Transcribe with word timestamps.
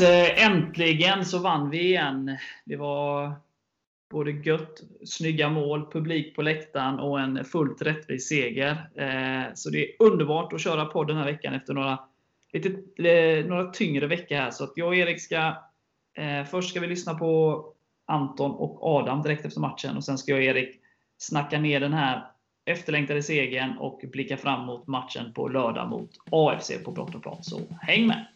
Yes! 0.00 0.38
Äntligen 0.38 1.24
så 1.24 1.38
vann 1.38 1.70
vi 1.70 1.80
igen. 1.80 2.38
Det 2.64 2.76
var 2.76 3.32
både 4.10 4.30
gött, 4.30 4.82
snygga 5.04 5.48
mål, 5.48 5.90
publik 5.92 6.36
på 6.36 6.42
läktaren 6.42 6.98
och 6.98 7.20
en 7.20 7.44
fullt 7.44 7.82
rättvis 7.82 8.28
seger. 8.28 8.70
Eh, 8.94 9.54
så 9.54 9.70
det 9.70 9.78
är 9.78 10.02
underbart 10.02 10.52
att 10.52 10.60
köra 10.60 10.84
podd 10.84 11.06
den 11.06 11.16
här 11.16 11.24
veckan 11.24 11.54
efter 11.54 11.74
några, 11.74 11.98
lite, 12.52 12.68
eh, 13.08 13.46
några 13.46 13.70
tyngre 13.70 14.06
veckor 14.06 14.36
här. 14.36 14.50
Så 14.50 14.64
att 14.64 14.72
jag 14.76 14.88
och 14.88 14.96
Erik 14.96 15.20
ska... 15.20 15.62
Först 16.50 16.70
ska 16.70 16.80
vi 16.80 16.86
lyssna 16.86 17.14
på 17.14 17.64
Anton 18.06 18.50
och 18.50 18.86
Adam 18.86 19.22
direkt 19.22 19.44
efter 19.44 19.60
matchen 19.60 19.96
och 19.96 20.04
sen 20.04 20.18
ska 20.18 20.32
jag 20.32 20.38
och 20.38 20.44
Erik 20.44 20.80
snacka 21.18 21.58
ner 21.58 21.80
den 21.80 21.92
här 21.92 22.26
efterlängtade 22.64 23.22
segern 23.22 23.78
och 23.78 24.00
blicka 24.12 24.36
fram 24.36 24.66
mot 24.66 24.86
matchen 24.86 25.32
på 25.32 25.48
lördag 25.48 25.88
mot 25.88 26.10
AFC 26.30 26.72
på 26.84 26.90
Brotterplan. 26.90 27.42
Så 27.42 27.60
häng 27.80 28.06
med! 28.06 28.26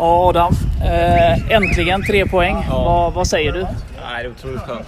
Ja, 0.00 0.28
Adam. 0.28 0.52
Eh, 0.84 1.52
äntligen 1.52 2.02
tre 2.02 2.26
poäng. 2.26 2.56
Vad, 2.70 3.12
vad 3.12 3.26
säger 3.26 3.52
du? 3.52 3.62
Nej, 3.62 4.22
det 4.22 4.28
är 4.28 4.30
otroligt 4.30 4.60
skönt. 4.60 4.86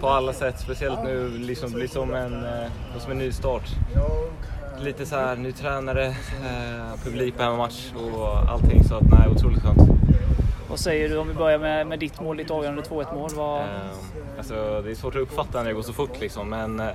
På 0.00 0.08
alla 0.08 0.32
sätt. 0.32 0.60
Speciellt 0.60 1.04
nu 1.04 1.30
liksom 1.38 1.72
blir 1.72 1.88
som 1.88 2.14
en, 2.14 2.44
eh, 2.44 2.70
som 2.98 3.12
en 3.12 3.18
ny 3.18 3.32
start. 3.32 3.62
Lite 4.80 5.06
så 5.06 5.16
här, 5.16 5.36
ny 5.36 5.52
tränare, 5.52 6.06
eh, 6.06 7.04
publik 7.04 7.36
på 7.36 7.42
hemmamatch 7.42 7.92
och 7.94 8.50
allting. 8.52 8.84
Så 8.84 8.94
att, 8.94 9.02
nej, 9.10 9.28
otroligt 9.28 9.62
skönt. 9.62 9.78
Vad 10.68 10.78
säger 10.78 11.08
du 11.08 11.16
om 11.16 11.28
vi 11.28 11.34
börjar 11.34 11.58
med, 11.58 11.86
med 11.86 11.98
ditt 11.98 12.20
mål, 12.20 12.36
ditt 12.36 12.50
avgörande 12.50 12.82
2-1 12.82 13.14
mål? 13.14 13.30
Vad, 13.34 13.60
Eh, 13.60 13.66
alltså, 14.38 14.82
det 14.84 14.90
är 14.90 14.94
svårt 14.94 15.14
att 15.14 15.20
uppfatta 15.20 15.58
när 15.58 15.64
det 15.64 15.72
går 15.74 15.82
så 15.82 15.92
fort 15.92 16.20
liksom, 16.20 16.48
men 16.50 16.80
eh, 16.80 16.86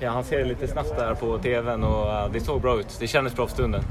ja, 0.00 0.10
han 0.10 0.24
ser 0.24 0.38
det 0.38 0.44
lite 0.44 0.68
snabbt 0.68 0.96
där 0.98 1.14
på 1.14 1.38
TVn 1.38 1.84
och 1.84 2.12
eh, 2.12 2.28
det 2.32 2.40
såg 2.40 2.60
bra 2.60 2.80
ut. 2.80 2.96
Det 3.00 3.06
kändes 3.06 3.36
bra 3.36 3.46
för 3.46 3.54
stunden. 3.54 3.82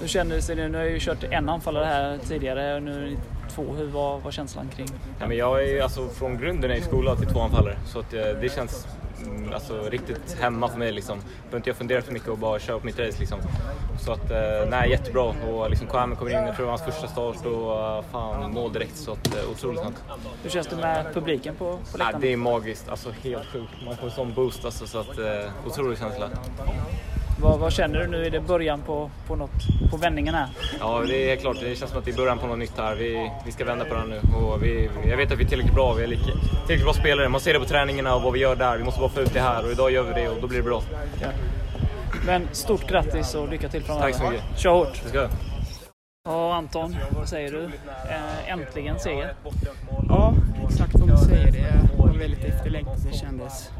Hur 0.00 0.08
kändes 0.08 0.46
det 0.46 0.54
nu? 0.54 0.74
Har 0.74 0.84
jag 0.84 0.92
ju 0.92 1.00
kört 1.00 1.24
en 1.24 1.48
anfallare 1.48 1.84
här 1.84 2.18
tidigare 2.18 2.76
och 2.76 2.82
nu 2.82 3.16
två. 3.58 3.74
Hur 3.74 3.86
var, 3.86 4.18
var 4.18 4.30
känslan 4.30 4.68
kring? 4.76 4.88
Ja, 5.20 5.28
men 5.28 5.36
jag 5.36 5.68
är 5.68 5.82
alltså 5.82 6.08
från 6.08 6.38
grunden 6.38 6.70
i 6.70 6.80
skola 6.80 7.16
till 7.16 7.26
två 7.28 7.40
anfallare 7.40 7.76
så 7.86 7.98
att, 7.98 8.14
eh, 8.14 8.20
det 8.40 8.54
känns 8.54 8.86
mm, 9.26 9.52
alltså, 9.52 9.88
riktigt 9.90 10.36
hemma 10.40 10.68
för 10.68 10.78
mig. 10.78 10.92
Liksom. 10.92 11.18
Behöver 11.18 11.56
inte 11.56 11.70
jag 11.70 11.76
fundera 11.76 12.02
för 12.02 12.12
mycket 12.12 12.28
och 12.28 12.38
bara 12.38 12.58
köra 12.58 12.78
på 12.78 12.86
mitt 12.86 12.98
race. 12.98 13.18
Liksom. 13.18 13.38
Så 14.00 14.12
att, 14.12 14.30
eh, 14.30 14.68
nej, 14.70 14.90
jättebra. 14.90 15.22
Och 15.22 15.70
liksom, 15.70 15.86
Kwame 15.86 16.16
kommer 16.16 16.30
in, 16.30 16.36
jag 16.36 16.56
tror 16.56 16.66
det 16.66 16.72
var 16.72 16.78
hans 16.78 16.94
första 16.94 17.08
start 17.08 17.46
och 17.46 17.96
eh, 17.96 18.04
fan, 18.12 18.52
mål 18.52 18.72
direkt. 18.72 18.96
Så 18.96 19.12
att, 19.12 19.36
otroligt 19.52 19.80
skönt. 19.80 20.04
Hur 20.42 20.50
känns 20.50 20.66
det 20.66 20.76
med 20.76 21.14
publiken 21.14 21.54
på, 21.54 21.64
på 21.64 21.76
Nej, 21.76 21.98
läktaren? 21.98 22.20
det 22.20 22.32
är 22.32 22.36
magiskt, 22.36 22.88
alltså 22.88 23.10
helt 23.10 23.46
sjukt. 23.46 23.72
Man 23.84 23.96
får 23.96 24.06
en 24.06 24.12
sån 24.12 24.34
boost 24.34 24.64
alltså, 24.64 24.86
så 24.86 24.98
att, 24.98 25.18
otrolig 25.66 25.98
känsla. 25.98 26.28
Vad, 27.40 27.58
vad 27.58 27.72
känner 27.72 27.98
du 27.98 28.06
nu? 28.06 28.26
Är 28.26 28.30
det 28.30 28.40
början 28.40 28.80
på, 28.80 29.10
på, 29.26 29.36
något, 29.36 29.90
på 29.90 29.96
vändningen 29.96 30.34
här? 30.34 30.46
Ja, 30.80 31.02
det 31.08 31.32
är 31.32 31.36
klart. 31.36 31.56
Det 31.60 31.76
känns 31.76 31.90
som 31.90 31.98
att 31.98 32.04
det 32.04 32.10
är 32.10 32.16
början 32.16 32.38
på 32.38 32.46
något 32.46 32.58
nytt 32.58 32.78
här. 32.78 32.94
Vi, 32.94 33.30
vi 33.46 33.52
ska 33.52 33.64
vända 33.64 33.84
på 33.84 33.94
det 33.94 34.00
här 34.00 34.06
nu. 34.06 34.20
Och 34.36 34.62
vi, 34.62 34.90
jag 35.06 35.16
vet 35.16 35.32
att 35.32 35.38
vi 35.38 35.44
är 35.44 35.48
tillräckligt 35.48 35.74
bra. 35.74 35.92
Vi 35.92 36.02
är 36.02 36.06
lika, 36.06 36.24
tillräckligt 36.24 36.84
bra 36.84 36.92
spelare. 36.92 37.28
Man 37.28 37.40
ser 37.40 37.52
det 37.52 37.58
på 37.58 37.64
träningarna 37.64 38.14
och 38.14 38.22
vad 38.22 38.32
vi 38.32 38.38
gör 38.38 38.56
där. 38.56 38.78
Vi 38.78 38.84
måste 38.84 39.00
bara 39.00 39.10
få 39.10 39.20
ut 39.20 39.34
det 39.34 39.40
här 39.40 39.64
och 39.64 39.70
idag 39.70 39.90
gör 39.90 40.02
vi 40.02 40.22
det 40.22 40.28
och 40.28 40.40
då 40.40 40.46
blir 40.48 40.58
det 40.58 40.64
bra. 40.64 40.82
Ja. 41.22 41.28
Men 42.26 42.48
stort 42.52 42.88
grattis 42.88 43.34
och 43.34 43.48
lycka 43.48 43.68
till 43.68 43.82
framöver. 43.82 44.12
Tack 44.12 44.20
så 44.20 44.30
mycket. 44.30 44.44
Kör 44.58 44.70
hårt! 44.70 45.02
Vi 45.04 45.08
ska. 45.08 45.28
Ja, 46.24 46.54
Anton, 46.54 46.96
vad 47.10 47.28
säger 47.28 47.52
du? 47.52 47.64
Eh, 47.64 48.52
äntligen 48.52 48.98
seger. 48.98 49.34
Ja, 50.08 50.34
exakt 50.68 50.92
som 50.98 51.06
du 51.08 51.16
säger. 51.16 51.52
Det 51.52 51.96
var 51.98 52.08
väldigt 52.08 52.44
efterlängtat. 52.44 52.96
Det 53.12 53.18
kändes, 53.18 53.70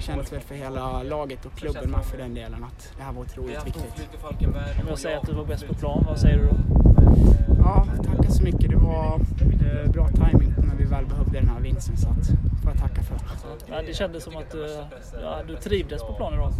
kändes 0.00 0.32
väl 0.32 0.40
för 0.40 0.54
hela 0.54 1.02
laget 1.02 1.46
och 1.46 1.52
klubben 1.52 1.90
med 1.90 2.04
för 2.04 2.18
den 2.18 2.34
delen 2.34 2.64
att 2.64 2.92
det 2.96 3.02
här 3.02 3.12
var 3.12 3.22
otroligt 3.22 3.66
viktigt. 3.66 4.08
Om 4.80 4.88
jag 4.88 4.98
säger 4.98 5.16
att 5.18 5.26
du 5.26 5.32
var 5.32 5.44
bäst 5.44 5.66
på 5.66 5.74
plan, 5.74 6.04
vad 6.08 6.20
säger 6.20 6.36
du 6.36 6.44
då? 6.44 6.56
Ja, 7.58 7.86
tackar 7.96 8.30
så 8.30 8.42
mycket. 8.42 8.70
Det 8.70 8.76
var 8.76 9.14
eh, 9.14 9.90
bra 9.90 10.08
timing 10.08 10.54
när 10.58 10.74
vi 10.74 10.84
väl 10.84 11.06
behövde 11.06 11.40
den 11.40 11.48
här 11.48 11.60
vinsten 11.60 11.96
så 11.96 12.08
att 12.08 12.26
får 12.64 12.72
jag 12.72 12.80
tacka 12.80 13.02
för. 13.02 13.16
Ja, 13.66 13.82
det 13.86 13.94
kändes 13.94 14.24
som 14.24 14.36
att 14.36 14.50
du, 14.50 14.84
ja, 15.22 15.42
du 15.46 15.56
trivdes 15.56 16.02
på 16.02 16.12
planen 16.12 16.40
idag. 16.40 16.52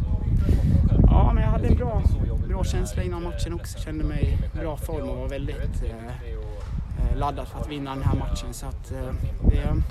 Ja, 1.06 1.32
men 1.34 1.42
jag 1.42 1.50
hade 1.50 1.66
en 1.68 1.76
bra, 1.76 2.02
bra 2.48 2.64
känsla 2.64 3.02
innan 3.02 3.22
matchen 3.22 3.54
också. 3.54 3.78
Kände 3.78 4.04
mig 4.04 4.38
i 4.54 4.58
bra 4.58 4.76
form 4.76 5.08
och 5.08 5.16
var 5.16 5.28
väldigt 5.28 5.82
eh, 5.84 6.06
eh, 6.06 7.16
laddad 7.16 7.48
för 7.48 7.60
att 7.60 7.70
vinna 7.70 7.94
den 7.94 8.02
här 8.02 8.18
matchen. 8.18 8.54
Så 8.54 8.66
att, 8.66 8.92
eh, 8.92 9.14
det, 9.50 9.82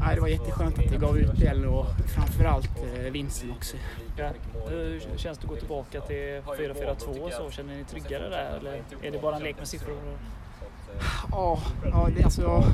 nej, 0.00 0.14
det 0.14 0.20
var 0.20 0.28
jätteskönt 0.28 0.78
att 0.78 0.90
det 0.90 0.96
gav 0.96 1.18
utdelning 1.18 1.70
och 1.70 1.86
framförallt 2.14 2.70
eh, 2.78 3.12
vinsten 3.12 3.50
också. 3.50 3.76
Ja. 4.16 4.30
Hur 4.68 5.00
känns 5.16 5.38
det 5.38 5.44
att 5.44 5.50
gå 5.50 5.56
tillbaka 5.56 6.00
till 6.00 6.16
4-4-2 6.16 7.20
och 7.20 7.32
så? 7.32 7.50
Känner 7.50 7.76
ni 7.76 7.84
tryggare 7.84 8.28
där 8.28 8.58
eller 8.60 8.82
är 9.02 9.10
det 9.10 9.22
bara 9.22 9.36
en 9.36 9.42
lek 9.42 9.56
med 9.58 9.68
siffror? 9.68 9.96
Ja, 11.30 11.58
ja 11.84 12.08
det, 12.16 12.24
alltså, 12.24 12.64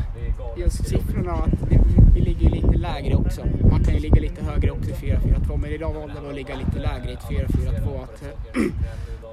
just 0.56 0.88
siffrorna, 0.88 1.48
vi, 1.70 1.78
vi 2.14 2.20
ligger 2.20 2.40
ju 2.40 2.48
lite 2.48 2.76
lägre 2.78 3.14
också. 3.14 3.42
Man 3.70 3.84
kan 3.84 3.94
ju 3.94 4.00
ligga 4.00 4.20
lite 4.20 4.44
högre 4.44 4.70
också 4.70 4.90
i 4.90 4.94
4-4-2, 4.94 5.56
men 5.56 5.70
idag 5.70 5.92
valde 5.92 6.14
vi 6.22 6.28
att 6.28 6.34
ligga 6.34 6.54
lite 6.56 6.78
lägre 6.78 7.10
i 7.10 7.12
ett 7.12 7.48
4-4-2. 7.50 8.06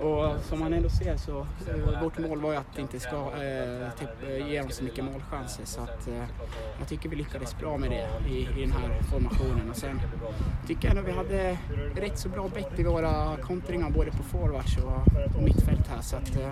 Och 0.03 0.43
som 0.43 0.59
man 0.59 0.73
ändå 0.73 0.89
ser 0.89 1.17
så, 1.17 1.39
eh, 1.39 2.01
vårt 2.01 2.19
mål 2.19 2.41
var 2.41 2.51
ju 2.51 2.57
att 2.57 2.79
inte 2.79 2.99
ska 2.99 3.15
eh, 3.15 3.89
typ, 3.99 4.09
eh, 4.29 4.49
ge 4.49 4.59
dem 4.61 4.69
så 4.69 4.83
mycket 4.83 5.03
målchanser. 5.03 5.65
Så 5.65 5.81
att, 5.81 6.07
eh, 6.07 6.23
jag 6.79 6.87
tycker 6.87 7.09
vi 7.09 7.15
lyckades 7.15 7.59
bra 7.59 7.77
med 7.77 7.91
det 7.91 8.29
i, 8.29 8.37
i 8.57 8.61
den 8.61 8.71
här 8.71 9.01
formationen. 9.11 9.69
Och 9.69 9.75
sen 9.75 10.01
tycker 10.67 10.87
jag 10.87 10.97
att 10.97 11.07
vi 11.07 11.11
hade 11.11 11.57
rätt 11.95 12.19
så 12.19 12.29
bra 12.29 12.47
bett 12.47 12.79
i 12.79 12.83
våra 12.83 13.37
kontringar 13.37 13.89
både 13.89 14.11
på 14.11 14.23
forwards 14.23 14.77
och 14.77 15.33
på 15.35 15.41
mittfält 15.41 15.87
här. 15.87 16.01
Så 16.01 16.15
att, 16.15 16.35
eh, 16.35 16.49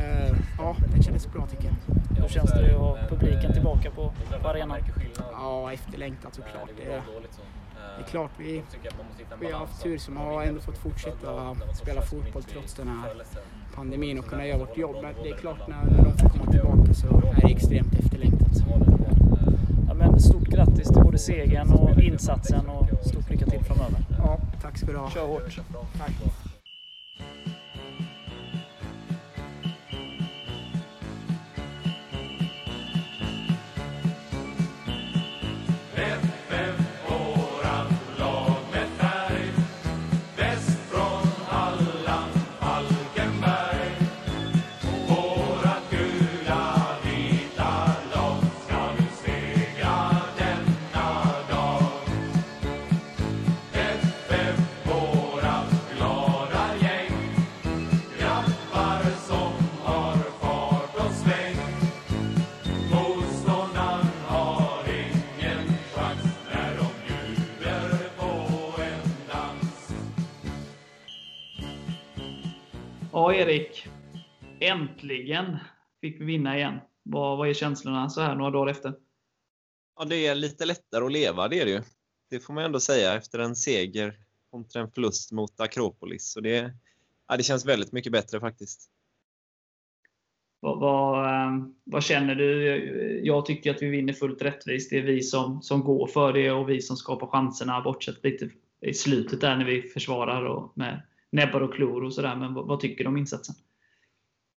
eh, 0.00 0.36
ja, 0.58 0.76
det 0.96 1.02
kändes 1.02 1.32
bra 1.32 1.46
tycker 1.46 1.64
jag. 1.64 2.22
Hur 2.22 2.28
känns 2.28 2.50
det 2.50 2.74
att 2.74 2.80
ha 2.80 2.98
publiken 3.08 3.52
tillbaka 3.52 3.90
på, 3.90 4.12
på 4.42 4.48
arenan? 4.48 4.78
Ja, 5.32 5.72
efterlängtat 5.72 6.34
såklart. 6.34 6.70
Det 6.76 7.02
det 7.96 8.04
är 8.04 8.06
klart, 8.06 8.30
vi, 8.36 8.62
vi 9.40 9.52
har 9.52 9.58
haft 9.58 9.82
tur 9.82 9.98
som 9.98 10.16
har 10.16 10.42
ändå 10.42 10.60
fått 10.60 10.78
fortsätta 10.78 11.56
spela 11.74 12.02
fotboll 12.02 12.42
trots 12.42 12.74
den 12.74 12.88
här 12.88 13.22
pandemin 13.74 14.18
och 14.18 14.26
kunna 14.26 14.46
göra 14.46 14.58
vårt 14.58 14.76
jobb. 14.76 14.96
Men 15.02 15.14
det 15.22 15.28
är 15.28 15.36
klart, 15.36 15.68
när, 15.68 15.84
när 15.84 16.04
de 16.04 16.18
får 16.18 16.28
komma 16.28 16.52
tillbaka 16.52 16.94
så 16.94 17.06
är 17.06 17.46
det 17.46 17.52
extremt 17.52 17.94
efterlängtat. 17.94 18.48
Ja, 19.88 19.94
men 19.94 20.20
stort 20.20 20.48
grattis 20.48 20.88
till 20.88 21.02
både 21.02 21.18
segern 21.18 21.72
och 21.72 22.02
insatsen 22.02 22.66
och 22.66 22.88
stort 23.06 23.30
lycka 23.30 23.46
till 23.46 23.64
framöver. 23.64 24.04
Ja, 24.18 24.38
tack 24.62 24.78
ska 24.78 24.86
du 24.86 24.98
ha. 24.98 25.10
Kör 25.10 25.26
hårt! 25.26 25.60
Tack. 25.98 26.12
Ja, 73.18 73.34
Erik. 73.34 73.86
äntligen 74.60 75.56
fick 76.00 76.20
vi 76.20 76.24
vinna 76.24 76.56
igen. 76.56 76.78
Vad, 77.02 77.38
vad 77.38 77.48
är 77.48 77.54
känslorna 77.54 78.10
så 78.10 78.20
här 78.20 78.34
några 78.34 78.50
dagar 78.50 78.70
efter? 78.70 78.94
Ja, 79.98 80.04
det 80.04 80.26
är 80.26 80.34
lite 80.34 80.64
lättare 80.64 81.04
att 81.04 81.12
leva, 81.12 81.48
det 81.48 81.60
är 81.60 81.64
det 81.64 81.70
ju. 81.70 81.82
Det 82.30 82.40
får 82.40 82.54
man 82.54 82.64
ändå 82.64 82.80
säga 82.80 83.14
efter 83.14 83.38
en 83.38 83.56
seger 83.56 84.18
kontra 84.50 84.82
en 84.82 84.90
förlust 84.90 85.32
mot 85.32 85.60
Akropolis. 85.60 86.32
Så 86.32 86.40
det, 86.40 86.74
ja, 87.28 87.36
det 87.36 87.42
känns 87.42 87.66
väldigt 87.66 87.92
mycket 87.92 88.12
bättre 88.12 88.40
faktiskt. 88.40 88.90
Vad, 90.60 90.80
vad, 90.80 91.34
ehm, 91.34 91.74
vad, 91.84 92.02
känner 92.02 92.34
du? 92.34 92.76
Jag 93.24 93.46
tycker 93.46 93.70
att 93.70 93.82
vi 93.82 93.88
vinner 93.88 94.12
fullt 94.12 94.42
rättvist. 94.42 94.90
Det 94.90 94.98
är 94.98 95.02
vi 95.02 95.22
som, 95.22 95.62
som 95.62 95.80
går 95.80 96.06
för 96.06 96.32
det 96.32 96.50
och 96.50 96.68
vi 96.68 96.82
som 96.82 96.96
skapar 96.96 97.26
chanserna, 97.26 97.80
bortsett 97.80 98.24
lite 98.24 98.50
i 98.80 98.94
slutet 98.94 99.40
där 99.40 99.56
när 99.56 99.64
vi 99.64 99.82
försvarar 99.82 100.44
och 100.44 100.72
med 100.78 101.02
näbbar 101.32 101.60
och 101.60 101.74
klor 101.74 102.04
och 102.04 102.14
sådär. 102.14 102.36
Men 102.36 102.54
vad, 102.54 102.66
vad, 102.66 102.80
tycker 102.80 103.04
du 103.04 103.08
om 103.08 103.16
insatsen? 103.16 103.54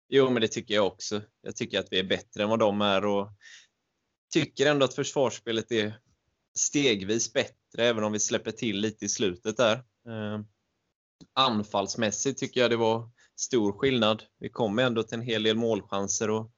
Jo, 0.08 0.30
men 0.30 0.42
det 0.42 0.48
tycker 0.48 0.74
jag 0.74 0.86
också. 0.86 1.22
Jag 1.42 1.56
tycker 1.56 1.80
att 1.80 1.88
vi 1.90 1.98
är 1.98 2.04
bättre 2.04 2.42
än 2.42 2.48
vad 2.48 2.58
de 2.58 2.80
är 2.80 3.04
och 3.04 3.28
tycker 4.32 4.70
ändå 4.70 4.84
att 4.84 4.94
försvarsspelet 4.94 5.72
är 5.72 6.00
stegvis 6.58 7.32
bättre, 7.32 7.84
även 7.84 8.04
om 8.04 8.12
vi 8.12 8.20
släpper 8.20 8.50
till 8.50 8.80
lite 8.80 9.04
i 9.04 9.08
slutet 9.08 9.56
där. 9.56 9.76
Eh, 9.76 10.40
anfallsmässigt 11.32 12.40
tycker 12.40 12.60
jag 12.60 12.70
det 12.70 12.76
var 12.76 13.10
stor 13.36 13.72
skillnad. 13.72 14.22
Vi 14.38 14.48
kom 14.48 14.78
ändå 14.78 15.02
till 15.02 15.18
en 15.18 15.24
hel 15.24 15.42
del 15.42 15.56
målchanser 15.56 16.30
och 16.30 16.52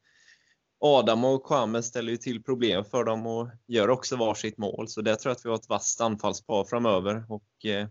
Adam 0.85 1.25
och 1.25 1.47
Kwame 1.47 1.83
ställer 1.83 2.11
ju 2.11 2.17
till 2.17 2.43
problem 2.43 2.85
för 2.85 3.05
dem 3.05 3.27
och 3.27 3.49
gör 3.67 3.91
också 3.91 4.17
varsitt 4.17 4.59
mål. 4.59 4.89
Så 4.89 5.03
där 5.03 5.15
tror 5.15 5.31
jag 5.31 5.37
att 5.37 5.45
vi 5.45 5.49
har 5.49 5.57
ett 5.57 5.69
vasst 5.69 6.01
anfallspar 6.01 6.65
framöver. 6.65 7.25
Och, 7.29 7.67
eh, 7.67 7.89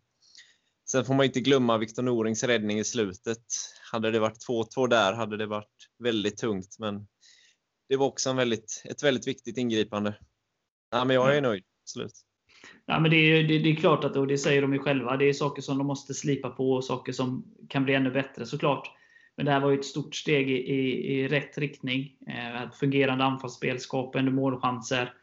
sen 0.91 1.05
får 1.05 1.13
man 1.13 1.25
inte 1.25 1.39
glömma 1.39 1.77
Viktor 1.77 2.03
Norings 2.03 2.43
räddning 2.43 2.79
i 2.79 2.83
slutet. 2.83 3.43
Hade 3.91 4.11
det 4.11 4.19
varit 4.19 4.47
2-2 4.49 4.87
där 4.87 5.13
hade 5.13 5.37
det 5.37 5.45
varit 5.45 5.89
väldigt 5.99 6.37
tungt. 6.37 6.75
Men 6.79 7.07
det 7.89 7.95
var 7.95 8.07
också 8.07 8.29
en 8.29 8.35
väldigt, 8.35 8.83
ett 8.85 9.03
väldigt 9.03 9.27
viktigt 9.27 9.57
ingripande. 9.57 10.15
Ja, 10.91 11.05
men 11.05 11.15
jag 11.15 11.37
är 11.37 11.41
nöjd. 11.41 11.63
Absolut. 11.83 12.13
Ja, 12.85 12.99
men 12.99 13.11
det, 13.11 13.17
är, 13.17 13.43
det, 13.43 13.59
det, 13.59 13.69
är 13.69 13.75
klart 13.75 14.03
att, 14.03 14.15
och 14.15 14.27
det 14.27 14.37
säger 14.37 14.61
de 14.61 14.73
ju 14.73 14.79
själva, 14.79 15.17
det 15.17 15.29
är 15.29 15.33
saker 15.33 15.61
som 15.61 15.77
de 15.77 15.87
måste 15.87 16.13
slipa 16.13 16.49
på 16.49 16.71
och 16.71 16.83
saker 16.83 17.11
som 17.11 17.45
kan 17.69 17.83
bli 17.83 17.93
ännu 17.93 18.11
bättre 18.11 18.45
såklart. 18.45 18.91
Men 19.37 19.45
det 19.45 19.51
här 19.51 19.59
var 19.59 19.69
ju 19.69 19.79
ett 19.79 19.85
stort 19.85 20.15
steg 20.15 20.51
i, 20.51 20.53
i, 20.53 21.13
i 21.13 21.27
rätt 21.27 21.57
riktning. 21.57 22.17
Eh, 22.27 22.61
ett 22.61 22.75
fungerande 22.75 23.23
anfallsspel, 23.23 23.79
skapande 23.79 24.31
målchanser. 24.31 25.13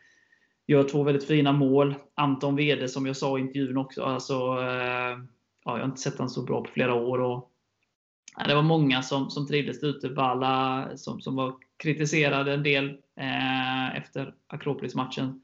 Gör 0.67 0.85
två 0.85 1.03
väldigt 1.03 1.26
fina 1.26 1.53
mål. 1.53 1.94
Anton 2.14 2.56
Wede, 2.56 2.88
som 2.88 3.06
jag 3.06 3.17
sa 3.17 3.38
i 3.38 3.41
intervjun 3.41 3.76
också, 3.76 4.03
alltså, 4.03 4.35
eh, 4.35 5.19
ja, 5.64 5.72
jag 5.72 5.78
har 5.78 5.84
inte 5.84 6.00
sett 6.00 6.19
honom 6.19 6.28
så 6.28 6.43
bra 6.43 6.64
på 6.64 6.70
flera 6.70 6.94
år. 6.94 7.19
Och, 7.19 7.50
ja, 8.37 8.46
det 8.46 8.55
var 8.55 8.62
många 8.62 9.02
som, 9.02 9.31
som 9.31 9.46
trivdes 9.46 9.82
ute. 9.82 10.08
Balla 10.08 10.88
som, 10.96 11.20
som 11.20 11.37
var 11.37 11.55
kritiserade 11.76 12.55
en 12.55 12.62
del 12.62 12.88
eh, 13.16 13.96
efter 13.96 14.34
Akropolis-matchen. 14.46 15.43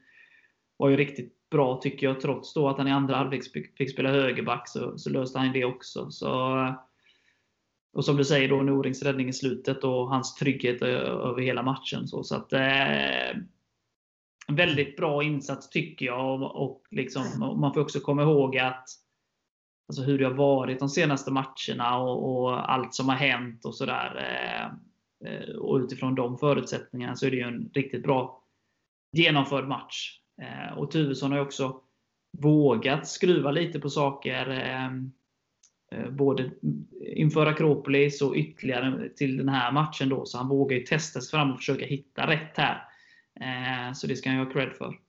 Var 0.77 0.89
ju 0.89 0.97
riktigt 0.97 1.49
bra 1.49 1.79
tycker 1.81 2.07
jag. 2.07 2.21
Trots 2.21 2.53
då 2.53 2.69
att 2.69 2.77
han 2.77 2.87
i 2.87 2.91
andra 2.91 3.15
halvlek 3.15 3.43
fick 3.77 3.91
spela 3.91 4.11
högerback 4.11 4.69
så, 4.69 4.97
så 4.97 5.09
löste 5.09 5.39
han 5.39 5.53
det 5.53 5.65
också. 5.65 6.11
Så, 6.11 6.55
och 7.93 8.05
som 8.05 8.17
du 8.17 8.25
säger, 8.25 8.49
då 8.49 8.61
Norings 8.61 9.03
räddning 9.03 9.29
i 9.29 9.33
slutet 9.33 9.83
och 9.83 10.09
hans 10.09 10.35
trygghet 10.35 10.81
över 10.81 11.41
hela 11.41 11.63
matchen. 11.63 12.07
Så, 12.07 12.23
så 12.23 12.35
att, 12.35 12.53
eh, 12.53 13.37
väldigt 14.47 14.97
bra 14.97 15.23
insats 15.23 15.69
tycker 15.69 16.05
jag. 16.05 16.41
Och, 16.41 16.63
och 16.63 16.83
liksom, 16.91 17.23
man 17.39 17.73
får 17.73 17.81
också 17.81 17.99
komma 17.99 18.21
ihåg 18.21 18.57
att 18.57 18.89
alltså 19.87 20.03
hur 20.03 20.17
det 20.17 20.25
har 20.25 20.33
varit 20.33 20.79
de 20.79 20.89
senaste 20.89 21.31
matcherna 21.31 21.97
och, 21.97 22.43
och 22.43 22.71
allt 22.73 22.93
som 22.93 23.09
har 23.09 23.15
hänt 23.15 23.65
och 23.65 23.75
sådär. 23.75 24.15
Eh, 24.15 24.65
eh 25.31 25.55
och 25.55 25.77
utifrån 25.77 26.15
de 26.15 26.37
förutsättningarna 26.37 27.15
så 27.15 27.25
är 27.25 27.31
det 27.31 27.37
ju 27.37 27.43
en 27.43 27.69
riktigt 27.73 28.03
bra 28.03 28.41
genomförd 29.11 29.67
match. 29.67 30.19
Eh, 30.41 30.77
och 30.77 30.91
Tuvesson 30.91 31.31
har 31.31 31.37
ju 31.37 31.45
också 31.45 31.81
vågat 32.37 33.07
skruva 33.07 33.51
lite 33.51 33.79
på 33.79 33.89
saker. 33.89 34.49
Eh, 34.49 34.85
eh, 35.99 36.11
både 36.11 36.51
inför 37.01 37.45
Akropolis 37.45 38.21
och 38.21 38.35
ytterligare 38.35 39.09
till 39.09 39.37
den 39.37 39.49
här 39.49 39.71
matchen. 39.71 40.09
Då, 40.09 40.25
så 40.25 40.37
han 40.37 40.47
vågar 40.47 40.77
ju 40.77 40.83
testa 40.83 41.21
sig 41.21 41.31
fram 41.31 41.51
och 41.51 41.57
försöka 41.57 41.85
hitta 41.85 42.27
rätt 42.27 42.57
här. 42.57 42.87
Eh, 43.39 43.93
så 43.93 44.07
det 44.07 44.15
ska 44.15 44.29
han 44.29 44.39
ju 44.39 44.45
ha 44.45 44.51
cred 44.51 44.73
för. 44.73 44.99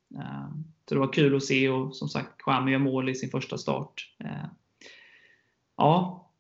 Så 0.89 0.95
det 0.95 1.01
var 1.01 1.13
kul 1.13 1.37
att 1.37 1.45
se 1.45 1.69
och 1.69 1.97
som 1.97 2.09
sagt, 2.09 2.43
Kwame 2.43 2.71
gör 2.71 2.79
mål 2.79 3.09
i 3.09 3.15
sin 3.15 3.31
första 3.31 3.59
start. 3.59 4.15
Ja, 5.77 6.33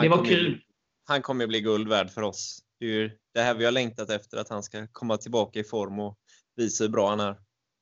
det 0.00 0.08
var 0.08 0.24
kul. 0.24 0.52
Ju, 0.52 0.60
han 1.04 1.22
kommer 1.22 1.46
bli 1.46 1.60
guld 1.60 1.88
värd 1.88 2.10
för 2.10 2.22
oss. 2.22 2.64
Det 2.78 2.86
är 2.86 2.90
ju 2.90 3.18
det 3.34 3.40
här 3.40 3.54
vi 3.54 3.64
har 3.64 3.72
längtat 3.72 4.10
efter, 4.10 4.38
att 4.38 4.48
han 4.48 4.62
ska 4.62 4.86
komma 4.92 5.16
tillbaka 5.16 5.60
i 5.60 5.64
form 5.64 5.98
och 5.98 6.18
visa 6.56 6.84
hur 6.84 6.90
bra 6.90 7.08
han 7.08 7.20
är. 7.20 7.36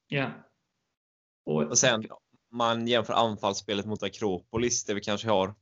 Ja. 0.08 0.30
Och, 1.46 1.62
och 1.62 1.78
sen 1.78 2.06
man 2.50 2.86
jämför 2.86 3.12
anfallsspelet 3.12 3.86
mot 3.86 4.02
Akropolis 4.02 4.84
där 4.84 4.94
vi 4.94 5.00
kanske 5.00 5.28
har, 5.28 5.54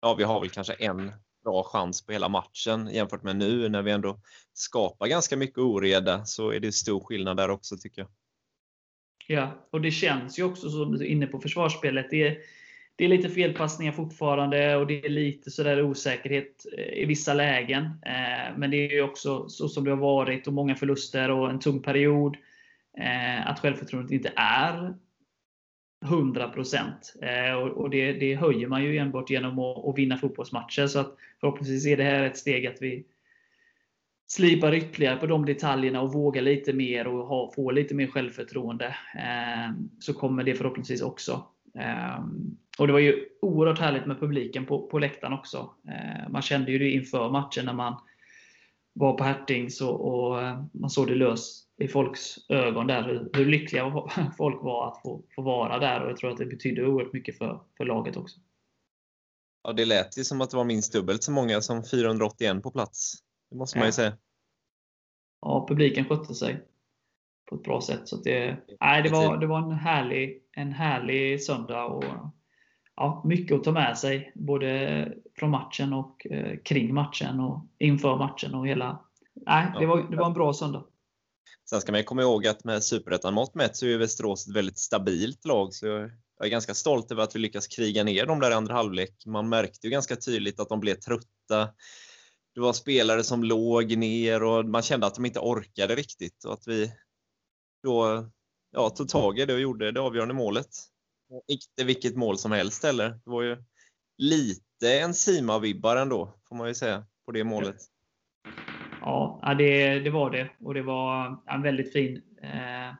ja 0.00 0.14
vi 0.14 0.24
har 0.24 0.40
väl 0.40 0.50
kanske 0.50 0.72
en 0.72 1.12
bra 1.44 1.64
chans 1.64 2.06
på 2.06 2.12
hela 2.12 2.28
matchen 2.28 2.88
jämfört 2.92 3.22
med 3.22 3.36
nu 3.36 3.68
när 3.68 3.82
vi 3.82 3.90
ändå 3.90 4.20
skapar 4.52 5.06
ganska 5.06 5.36
mycket 5.36 5.58
oreda 5.58 6.24
så 6.24 6.50
är 6.50 6.60
det 6.60 6.72
stor 6.72 7.00
skillnad 7.00 7.36
där 7.36 7.50
också 7.50 7.76
tycker 7.76 8.02
jag. 8.02 8.10
Ja, 9.26 9.68
och 9.70 9.80
det 9.80 9.90
känns 9.90 10.38
ju 10.38 10.42
också 10.42 10.70
som 10.70 10.92
du 10.92 11.04
är 11.04 11.08
inne 11.08 11.26
på 11.26 11.40
försvarsspelet. 11.40 12.06
Det 12.10 12.26
är, 12.26 12.38
det 13.00 13.06
är 13.06 13.08
lite 13.08 13.28
felpassningar 13.28 13.92
fortfarande 13.92 14.76
och 14.76 14.86
det 14.86 15.04
är 15.04 15.08
lite 15.08 15.50
sådär 15.50 15.82
osäkerhet 15.82 16.66
eh, 16.78 17.02
i 17.02 17.04
vissa 17.04 17.34
lägen. 17.34 17.84
Eh, 17.84 18.56
men 18.56 18.70
det 18.70 18.76
är 18.76 18.90
ju 18.90 19.02
också 19.02 19.48
så 19.48 19.68
som 19.68 19.84
det 19.84 19.90
har 19.90 19.98
varit 19.98 20.46
och 20.46 20.52
många 20.52 20.74
förluster 20.74 21.30
och 21.30 21.50
en 21.50 21.60
tung 21.60 21.82
period. 21.82 22.36
Eh, 22.98 23.50
att 23.50 23.60
självförtroendet 23.60 24.12
inte 24.12 24.32
är 24.36 24.94
100%. 26.04 27.72
Och 27.74 27.90
det, 27.90 28.12
det, 28.12 28.34
höjer 28.34 28.68
man 28.68 28.84
ju 28.84 28.98
enbart 28.98 29.30
genom 29.30 29.58
att, 29.58 29.88
att, 29.88 29.98
vinna 29.98 30.16
fotbollsmatcher. 30.16 30.86
Så 30.86 30.98
att 30.98 31.16
förhoppningsvis 31.40 31.86
är 31.86 31.96
det 31.96 32.04
här 32.04 32.24
ett 32.24 32.36
steg 32.36 32.66
att 32.66 32.82
vi 32.82 33.04
slipar 34.26 34.74
ytterligare 34.74 35.16
på 35.16 35.26
de 35.26 35.46
detaljerna 35.46 36.00
och 36.00 36.12
vågar 36.12 36.42
lite 36.42 36.72
mer 36.72 37.06
och 37.06 37.26
ha, 37.26 37.52
få 37.52 37.70
lite 37.70 37.94
mer 37.94 38.06
självförtroende. 38.06 38.96
Så 39.98 40.14
kommer 40.14 40.44
det 40.44 40.54
förhoppningsvis 40.54 41.02
också. 41.02 41.44
Och 42.78 42.86
Det 42.86 42.92
var 42.92 43.00
ju 43.00 43.28
oerhört 43.42 43.78
härligt 43.78 44.06
med 44.06 44.20
publiken 44.20 44.66
på, 44.66 44.86
på 44.86 44.98
läktaren 44.98 45.32
också. 45.32 45.70
Man 46.28 46.42
kände 46.42 46.72
ju 46.72 46.78
det 46.78 46.90
inför 46.90 47.30
matchen 47.30 47.64
när 47.64 47.72
man 47.72 48.00
var 48.92 49.12
på 49.12 49.24
Hertings 49.24 49.80
och, 49.80 50.00
och 50.00 50.36
man 50.72 50.90
såg 50.90 51.06
det 51.06 51.14
lös 51.14 51.62
i 51.76 51.88
folks 51.88 52.36
ögon 52.48 52.86
där 52.86 53.02
hur, 53.02 53.30
hur, 53.32 53.46
lyckliga 53.46 53.90
folk 54.36 54.62
var 54.62 54.88
att 54.88 55.02
få, 55.02 55.22
få 55.34 55.42
vara 55.42 55.78
där. 55.78 56.04
Och 56.04 56.10
jag 56.10 56.16
tror 56.16 56.30
att 56.30 56.38
det 56.38 56.46
betydde 56.46 56.86
oerhört 56.86 57.12
mycket 57.12 57.38
för, 57.38 57.60
för 57.76 57.84
laget 57.84 58.16
också. 58.16 58.40
Ja, 59.62 59.72
det 59.72 59.84
lät 59.84 60.18
ju 60.18 60.24
som 60.24 60.40
att 60.40 60.50
det 60.50 60.56
var 60.56 60.64
minst 60.64 60.92
dubbelt 60.92 61.22
så 61.22 61.32
många 61.32 61.60
som 61.60 61.84
481 61.84 62.62
på 62.62 62.70
plats. 62.70 63.14
Det 63.50 63.56
måste 63.56 63.78
man 63.78 63.86
ju 63.86 63.92
säga. 63.92 64.12
Ja, 65.40 65.66
publiken 65.68 66.04
skötte 66.04 66.34
sig 66.34 66.69
på 67.50 67.56
ett 67.56 67.62
bra 67.62 67.80
sätt. 67.80 68.08
Så 68.08 68.16
det, 68.16 68.56
nej, 68.80 69.02
det, 69.02 69.08
var, 69.08 69.36
det 69.36 69.46
var 69.46 69.58
en 69.58 69.72
härlig, 69.72 70.42
en 70.56 70.72
härlig 70.72 71.42
söndag. 71.42 71.84
Och, 71.84 72.04
ja, 72.96 73.22
mycket 73.26 73.56
att 73.56 73.64
ta 73.64 73.72
med 73.72 73.98
sig, 73.98 74.32
både 74.34 75.12
från 75.38 75.50
matchen 75.50 75.92
och 75.92 76.26
eh, 76.26 76.58
kring 76.64 76.94
matchen 76.94 77.40
och 77.40 77.66
inför 77.78 78.16
matchen. 78.16 78.54
och 78.54 78.68
hela. 78.68 79.00
Nej, 79.46 79.72
det, 79.78 79.86
var, 79.86 80.10
det 80.10 80.16
var 80.16 80.26
en 80.26 80.32
bra 80.32 80.52
söndag. 80.52 80.84
Sen 81.70 81.80
ska 81.80 81.92
man 81.92 82.04
komma 82.04 82.22
ihåg 82.22 82.46
att 82.46 82.64
med 82.64 82.84
superettan-mått 82.84 83.54
mätt 83.54 83.76
så 83.76 83.86
är 83.86 83.98
Västerås 83.98 84.48
ett 84.48 84.56
väldigt 84.56 84.78
stabilt 84.78 85.44
lag. 85.44 85.74
Så 85.74 85.86
jag 85.86 86.10
är 86.46 86.48
ganska 86.48 86.74
stolt 86.74 87.12
över 87.12 87.22
att 87.22 87.36
vi 87.36 87.38
lyckas 87.38 87.66
kriga 87.66 88.04
ner 88.04 88.26
dem 88.26 88.40
där 88.40 88.50
i 88.50 88.54
andra 88.54 88.74
halvlek. 88.74 89.26
Man 89.26 89.48
märkte 89.48 89.86
ju 89.86 89.90
ganska 89.90 90.16
tydligt 90.16 90.60
att 90.60 90.68
de 90.68 90.80
blev 90.80 90.94
trötta. 90.94 91.68
Det 92.54 92.60
var 92.60 92.72
spelare 92.72 93.24
som 93.24 93.44
låg 93.44 93.96
ner 93.96 94.42
och 94.42 94.64
man 94.64 94.82
kände 94.82 95.06
att 95.06 95.14
de 95.14 95.26
inte 95.26 95.40
orkade 95.40 95.94
riktigt. 95.94 96.44
Och 96.44 96.52
att 96.52 96.68
vi 96.68 96.92
då 97.82 98.28
ja, 98.70 98.90
tog 98.90 99.08
tag 99.08 99.38
i 99.38 99.46
det 99.46 99.54
och 99.54 99.60
gjorde 99.60 99.92
det 99.92 100.00
avgörande 100.00 100.34
målet. 100.34 100.68
inte 101.48 101.84
vilket 101.84 102.16
mål 102.16 102.38
som 102.38 102.52
helst 102.52 102.84
heller. 102.84 103.08
Det 103.08 103.30
var 103.30 103.42
ju 103.42 103.56
lite 104.18 105.00
en 105.00 105.14
Sima-vibbar 105.14 105.96
ändå, 105.96 106.34
får 106.48 106.56
man 106.56 106.68
ju 106.68 106.74
säga, 106.74 107.06
på 107.26 107.32
det 107.32 107.44
målet. 107.44 107.76
Ja, 109.00 109.54
det, 109.58 109.98
det 109.98 110.10
var 110.10 110.30
det. 110.30 110.50
Och 110.60 110.74
det 110.74 110.82
var 110.82 111.42
en 111.46 111.62
väldigt 111.62 111.92
fin, 111.92 112.22
eh, 112.42 112.94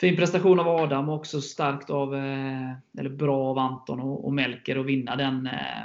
fin 0.00 0.16
prestation 0.16 0.60
av 0.60 0.68
Adam 0.68 1.08
och 1.08 1.14
också 1.14 1.40
starkt 1.40 1.90
av, 1.90 2.14
eh, 2.14 2.72
eller 2.98 3.10
bra 3.10 3.44
av 3.44 3.58
Anton 3.58 4.00
och, 4.00 4.24
och 4.24 4.32
Melker 4.32 4.76
att 4.76 4.86
vinna 4.86 5.16
den 5.16 5.46
eh, 5.46 5.84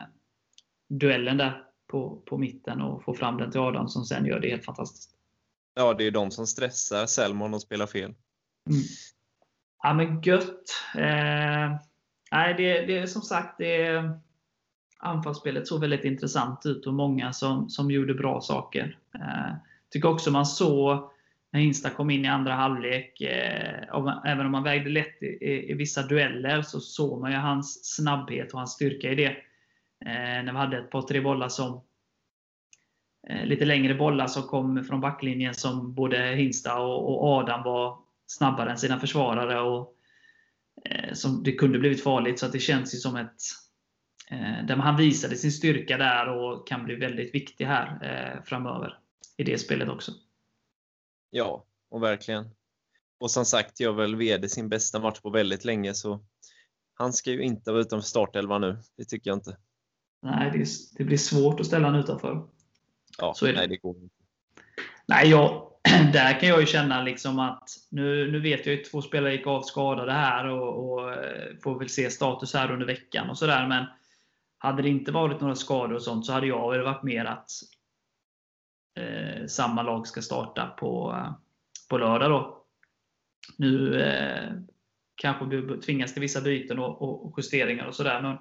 duellen 0.90 1.38
där 1.38 1.64
på, 1.88 2.22
på 2.26 2.38
mitten 2.38 2.82
och 2.82 3.04
få 3.04 3.14
fram 3.14 3.38
den 3.38 3.52
till 3.52 3.60
Adam 3.60 3.88
som 3.88 4.06
sen 4.06 4.26
gör 4.26 4.40
det 4.40 4.50
helt 4.50 4.66
fantastiskt. 4.66 5.17
Ja, 5.78 5.94
det 5.94 6.08
är 6.08 6.12
de 6.12 6.32
som 6.32 6.48
stressar 6.48 7.06
Selmon 7.06 7.54
och 7.54 7.62
spelar 7.62 7.88
fel. 7.88 8.14
Mm. 8.70 8.82
Ja, 9.84 9.94
men 9.94 10.22
gött. 10.22 10.84
Eh, 10.96 11.76
nej, 12.32 12.54
det, 12.58 12.86
det 12.86 12.98
är 12.98 13.08
som 13.08 13.22
sagt, 13.22 13.58
det, 13.58 14.04
anfallsspelet 14.98 15.68
såg 15.68 15.82
väldigt 15.82 16.04
intressant 16.04 16.66
ut 16.66 16.88
och 16.88 16.94
många 16.94 17.34
som, 17.34 17.70
som 17.70 17.92
gjorde 17.92 18.14
bra 18.14 18.42
saker. 18.42 18.98
Eh, 19.16 19.56
tycker 19.90 20.10
också 20.10 20.32
man 20.32 20.46
såg 20.46 21.12
när 21.52 21.60
Insta 21.60 21.90
kom 21.90 22.10
in 22.10 22.26
i 22.26 22.28
andra 22.28 22.54
halvlek, 22.54 23.22
eh, 23.22 23.84
även 24.26 24.46
om 24.46 24.52
man 24.52 24.64
vägde 24.64 24.90
lätt 24.90 25.24
i, 25.24 25.26
i, 25.26 25.72
i, 25.72 25.74
vissa 25.74 26.02
dueller, 26.02 26.62
så 26.62 26.80
såg 26.80 27.22
man 27.22 27.32
ju 27.32 27.38
hans 27.38 27.96
snabbhet 27.96 28.54
och 28.54 28.60
hans 28.60 28.72
styrka 28.72 29.12
i 29.12 29.16
det. 29.16 29.38
Eh, 30.06 30.44
när 30.44 30.52
vi 30.52 30.58
hade 30.58 30.78
ett 30.78 30.92
par, 30.92 31.02
tre 31.02 31.22
bollar 31.22 31.50
som 31.50 31.82
lite 33.30 33.66
längre 33.66 33.96
bollar 33.96 34.28
som 34.28 34.44
kom 34.44 34.84
från 34.84 35.02
backlinjen 35.02 35.54
som 35.54 35.94
både 35.94 36.36
Hinsta 36.36 36.80
och, 36.80 37.24
Adam 37.24 37.64
var 37.64 38.00
snabbare 38.28 38.72
än 38.72 38.78
sina 38.78 39.00
försvarare. 39.00 39.60
och 39.60 39.94
eh, 40.86 41.14
som 41.14 41.44
Det 41.44 41.52
kunde 41.52 41.80
blivit 41.80 42.04
farligt, 42.04 42.40
så 42.40 42.48
det 42.48 42.60
känns 42.60 42.96
ju 42.96 42.98
som 42.98 43.16
ett 43.16 43.42
eh, 44.32 44.66
där 44.66 44.76
han 44.76 44.98
visade 44.98 45.36
sin 45.36 45.52
styrka 45.52 45.98
där 45.98 46.28
och 46.28 46.68
kan 46.68 46.86
bli 46.86 46.96
väldigt 46.96 47.36
viktig 47.36 47.66
här 47.66 48.00
eh, 48.02 48.44
framöver 48.44 49.00
i 49.38 49.44
det 49.44 49.58
spelet 49.58 49.90
också. 49.90 50.12
Ja, 51.30 51.66
och 51.90 52.04
verkligen. 52.04 52.50
Och 53.20 53.32
som 53.32 53.46
sagt 53.46 53.80
gör 53.80 53.92
väl 53.92 54.16
VD 54.16 54.50
sin 54.50 54.70
bästa 54.70 55.00
match 55.00 55.20
på 55.20 55.30
väldigt 55.30 55.66
länge, 55.66 55.94
så 55.94 56.20
han 56.94 57.14
ska 57.14 57.32
ju 57.32 57.42
inte 57.42 57.72
vara 57.72 57.82
utanför 57.82 58.08
startelvan 58.08 58.62
nu. 58.62 58.78
Det 58.98 59.06
tycker 59.06 59.30
jag 59.30 59.38
inte. 59.38 59.58
Nej, 60.22 60.52
det, 60.52 60.66
det 60.98 61.04
blir 61.04 61.18
svårt 61.18 61.60
att 61.60 61.66
ställa 61.66 61.88
honom 61.88 62.02
utanför. 62.02 62.48
Ja, 63.18 63.34
så 63.34 63.46
är 63.46 63.54
det. 63.54 63.58
nej, 63.58 63.68
det 63.68 63.78
går 63.78 63.98
inte. 63.98 64.16
Nej, 65.08 65.30
jag, 65.30 65.72
där 66.14 66.40
kan 66.40 66.50
jag 66.50 66.60
ju 66.60 66.66
känna 66.66 67.04
liksom 67.04 67.40
att 67.40 67.70
nu, 67.90 68.32
nu 68.32 68.40
vet 68.40 68.66
jag 68.66 68.80
att 68.80 68.86
två 68.86 69.02
spelare 69.02 69.34
gick 69.34 69.48
av 69.48 69.62
skadade 69.62 70.12
här 70.12 70.48
och, 70.48 70.94
och 70.94 71.14
eh, 71.14 71.58
får 71.64 71.80
väl 71.80 71.90
se 71.90 72.10
status 72.10 72.54
här 72.54 72.72
under 72.72 72.86
veckan 72.86 73.30
och 73.30 73.38
sådär. 73.38 73.68
Men 73.68 73.86
hade 74.58 74.82
det 74.82 74.90
inte 74.90 75.12
varit 75.12 75.42
några 75.42 75.56
skador 75.56 75.96
och 75.96 76.04
sånt 76.04 76.26
så 76.26 76.34
hade 76.34 76.48
jag 76.48 76.72
väl 76.72 76.84
varit 76.84 77.04
mer 77.04 77.26
att 77.26 77.50
eh, 79.00 79.46
samma 79.48 79.84
lag 79.84 80.08
ska 80.08 80.22
starta 80.22 80.68
på, 80.68 81.24
på 81.90 81.98
lördag. 81.98 82.32
Då. 82.32 82.66
Nu 83.58 84.02
eh, 84.02 84.52
kanske 85.16 85.46
vi 85.46 85.82
tvingas 85.82 86.14
till 86.14 86.22
vissa 86.22 86.42
byten 86.42 86.80
och, 86.80 87.26
och 87.26 87.34
justeringar 87.38 87.86
och 87.86 87.96
sådär. 87.96 88.22
Men 88.22 88.38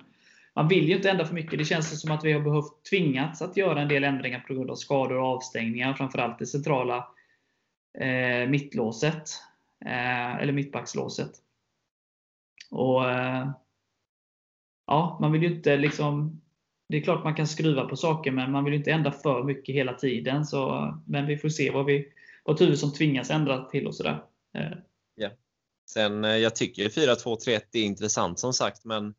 man 0.57 0.69
vill 0.69 0.89
ju 0.89 0.97
inte 0.97 1.11
ändra 1.11 1.25
för 1.25 1.35
mycket. 1.35 1.59
Det 1.59 1.65
känns 1.65 2.01
som 2.01 2.11
att 2.11 2.25
vi 2.25 2.33
har 2.33 2.41
behövt 2.41 2.85
tvingats 2.91 3.43
att 3.43 3.57
göra 3.57 3.81
en 3.81 3.89
del 3.89 4.05
ändringar 4.05 4.41
på 4.41 4.55
grund 4.55 4.71
av 4.71 4.75
skador 4.75 5.19
och 5.19 5.27
avstängningar. 5.27 5.95
Framförallt 5.95 6.39
det 6.39 6.47
centrala 6.47 7.09
eh, 7.99 8.49
mittlåset. 8.49 9.31
Eh, 9.85 10.37
eller 10.37 10.53
mittbackslåset. 10.53 11.31
Och 12.71 13.11
eh, 13.11 13.51
ja, 14.87 15.19
man 15.21 15.33
vill 15.33 15.43
ju 15.43 15.57
inte 15.57 15.77
liksom 15.77 16.41
det 16.89 16.97
är 16.97 17.03
klart 17.03 17.25
man 17.25 17.35
kan 17.35 17.47
skruva 17.47 17.85
på 17.85 17.97
saker, 17.97 18.31
men 18.31 18.53
man 18.53 18.65
vill 18.65 18.75
inte 18.75 18.93
ändra 18.93 19.13
för 19.13 19.43
mycket 19.43 19.75
hela 19.75 19.95
tiden. 19.95 20.47
Så, 20.47 20.95
men 21.07 21.27
vi 21.27 21.39
får 21.39 21.49
se 21.49 21.71
vad, 21.71 21.85
vi, 21.85 22.09
vad 22.45 22.57
Tuvesson 22.57 22.93
tvingas 22.93 23.31
ändra 23.31 23.65
till 23.65 23.87
och 23.87 23.95
sådär. 23.95 24.23
Eh. 24.55 24.79
Ja. 25.15 25.31
Sen, 25.91 26.25
eh, 26.25 26.37
jag 26.37 26.57
tycker 26.57 26.89
4-2-3-1 26.89 27.61
är 27.73 27.83
intressant 27.83 28.39
som 28.39 28.53
sagt, 28.53 28.85
men 28.85 29.15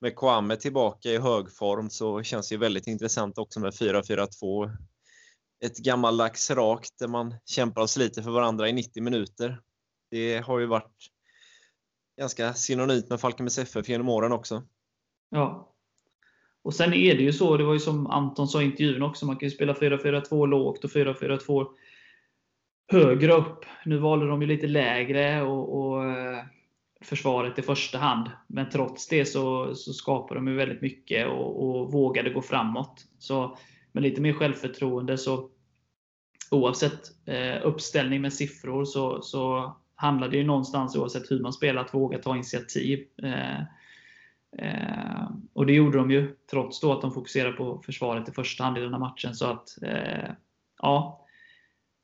med 0.00 0.16
Kwame 0.16 0.56
tillbaka 0.56 1.08
i 1.08 1.18
hög 1.18 1.52
form 1.52 1.90
så 1.90 2.22
känns 2.22 2.48
det 2.48 2.56
väldigt 2.56 2.86
intressant 2.86 3.38
också 3.38 3.60
med 3.60 3.72
4-4-2. 3.72 4.76
Ett 5.64 5.78
gammaldags 5.78 6.50
rakt 6.50 6.98
där 6.98 7.08
man 7.08 7.34
kämpar 7.44 7.82
och 7.82 7.90
sliter 7.90 8.22
för 8.22 8.30
varandra 8.30 8.68
i 8.68 8.72
90 8.72 9.02
minuter. 9.02 9.60
Det 10.10 10.38
har 10.38 10.58
ju 10.58 10.66
varit 10.66 10.96
ganska 12.18 12.54
synonymt 12.54 13.10
med 13.10 13.20
Falkenbergs 13.20 13.58
FF 13.58 13.88
genom 13.88 14.08
åren 14.08 14.32
också. 14.32 14.62
Ja, 15.30 15.74
och 16.62 16.74
sen 16.74 16.94
är 16.94 17.14
det 17.14 17.22
ju 17.22 17.32
så, 17.32 17.56
det 17.56 17.64
var 17.64 17.72
ju 17.72 17.78
som 17.78 18.06
Anton 18.06 18.48
sa 18.48 18.62
i 18.62 18.64
intervjun 18.64 19.02
också, 19.02 19.26
man 19.26 19.36
kan 19.36 19.48
ju 19.48 19.54
spela 19.54 19.72
4-4-2 19.72 20.46
lågt 20.46 20.84
och 20.84 20.90
4-4-2 20.90 21.66
högre 22.88 23.32
upp. 23.32 23.64
Nu 23.84 23.98
valde 23.98 24.26
de 24.26 24.42
ju 24.42 24.48
lite 24.48 24.66
lägre 24.66 25.42
och, 25.42 25.78
och 25.78 26.04
eh, 26.04 26.44
försvaret 27.00 27.58
i 27.58 27.62
första 27.62 27.98
hand. 27.98 28.30
Men 28.46 28.70
trots 28.70 29.08
det 29.08 29.24
så, 29.24 29.74
så 29.74 29.92
skapade 29.92 30.40
de 30.40 30.48
ju 30.48 30.54
väldigt 30.54 30.82
mycket 30.82 31.26
och, 31.28 31.64
och 31.64 31.92
vågade 31.92 32.30
gå 32.30 32.42
framåt. 32.42 33.04
Så 33.18 33.58
med 33.92 34.02
lite 34.02 34.20
mer 34.20 34.32
självförtroende 34.32 35.18
så 35.18 35.50
oavsett 36.50 37.00
eh, 37.26 37.66
uppställning 37.66 38.20
med 38.20 38.32
siffror 38.32 38.84
så, 38.84 39.22
så 39.22 39.76
handlar 39.94 40.28
det 40.28 40.36
ju 40.36 40.44
någonstans 40.44 40.96
oavsett 40.96 41.30
hur 41.30 41.40
man 41.40 41.52
spelar 41.52 41.82
att 41.82 41.94
våga 41.94 42.18
ta 42.18 42.34
initiativ. 42.34 43.06
Eh, 43.22 43.62
Eh, 44.58 45.30
och 45.52 45.66
det 45.66 45.72
gjorde 45.72 45.98
de 45.98 46.10
ju, 46.10 46.36
trots 46.50 46.80
då 46.80 46.92
att 46.92 47.00
de 47.00 47.12
fokuserade 47.12 47.56
på 47.56 47.82
försvaret 47.84 48.28
i 48.28 48.32
första 48.32 48.64
hand 48.64 48.78
i 48.78 48.80
den 48.80 48.92
här 48.92 49.00
matchen. 49.00 49.34
Så 49.34 49.46
att, 49.46 49.82
eh, 49.82 50.30
ja, 50.82 51.26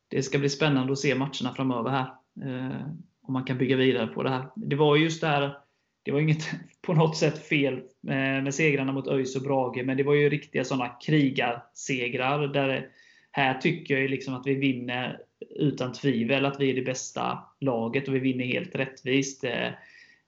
det 0.09 0.23
ska 0.23 0.39
bli 0.39 0.49
spännande 0.49 0.93
att 0.93 0.99
se 0.99 1.15
matcherna 1.15 1.55
framöver 1.57 1.91
här. 1.91 2.15
Eh, 2.43 2.87
om 3.27 3.33
man 3.33 3.45
kan 3.45 3.59
bygga 3.59 3.77
vidare 3.77 4.07
på 4.07 4.23
det 4.23 4.31
här. 4.31 4.47
Det 4.57 4.77
var 4.77 4.97
just 4.97 5.21
det 5.21 5.27
här, 5.27 5.59
det 6.03 6.13
var 6.13 6.21
inget 6.21 6.51
på 6.83 6.95
något 6.95 7.17
sätt 7.17 7.49
fel 7.49 7.75
eh, 8.09 8.43
med 8.43 8.55
segrarna 8.55 8.93
mot 8.93 9.09
ÖIS 9.09 9.37
och 9.37 9.43
Brage, 9.43 9.85
men 9.85 9.97
det 9.97 10.03
var 10.03 10.15
ju 10.15 10.29
riktiga 10.29 10.65
sådana 10.65 10.89
krigarsegrar. 10.89 12.49
Där, 12.49 12.89
här 13.31 13.55
tycker 13.55 13.99
jag 13.99 14.11
liksom 14.11 14.35
att 14.35 14.47
vi 14.47 14.55
vinner 14.55 15.21
utan 15.51 15.93
tvivel 15.93 16.45
att 16.45 16.61
vi 16.61 16.71
är 16.71 16.75
det 16.75 16.83
bästa 16.83 17.39
laget 17.61 18.09
och 18.09 18.15
vi 18.15 18.19
vinner 18.19 18.45
helt 18.45 18.75
rättvist. 18.75 19.45
Eh, 19.45 19.71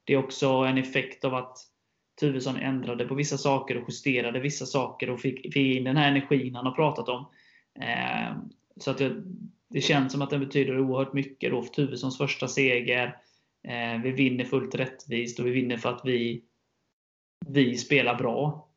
det 0.04 0.12
är 0.14 0.16
också 0.16 0.48
en 0.48 0.78
effekt 0.78 1.24
av 1.24 1.34
att 1.34 1.58
Tuvesson 2.20 2.56
ändrade 2.56 3.04
på 3.04 3.14
vissa 3.14 3.38
saker 3.38 3.76
och 3.76 3.88
justerade 3.88 4.40
vissa 4.40 4.66
saker 4.66 5.10
och 5.10 5.20
fick, 5.20 5.56
in 5.56 5.84
den 5.84 5.96
här 5.96 6.10
energin 6.10 6.54
han 6.54 6.66
har 6.66 6.72
pratat 6.72 7.08
om. 7.08 7.26
Eh, 7.80 8.36
så 8.76 8.90
att 8.90 9.00
det, 9.70 9.80
känns 9.80 10.12
som 10.12 10.22
att 10.22 10.30
den 10.30 10.40
betyder 10.40 10.80
oerhört 10.80 11.12
mycket 11.12 11.50
då 11.50 11.62
för 11.62 11.70
Tuvessons 11.74 12.18
första 12.18 12.48
seger. 12.48 13.22
Eh, 13.68 14.02
vi 14.02 14.10
vinner 14.10 14.44
fullt 14.44 14.74
rättvist 14.74 15.38
och 15.38 15.46
vi 15.46 15.50
vinner 15.50 15.76
för 15.76 15.88
att 15.88 16.00
vi, 16.04 16.44
vi 17.46 17.76
spelar 17.76 18.14
bra. 18.14 18.68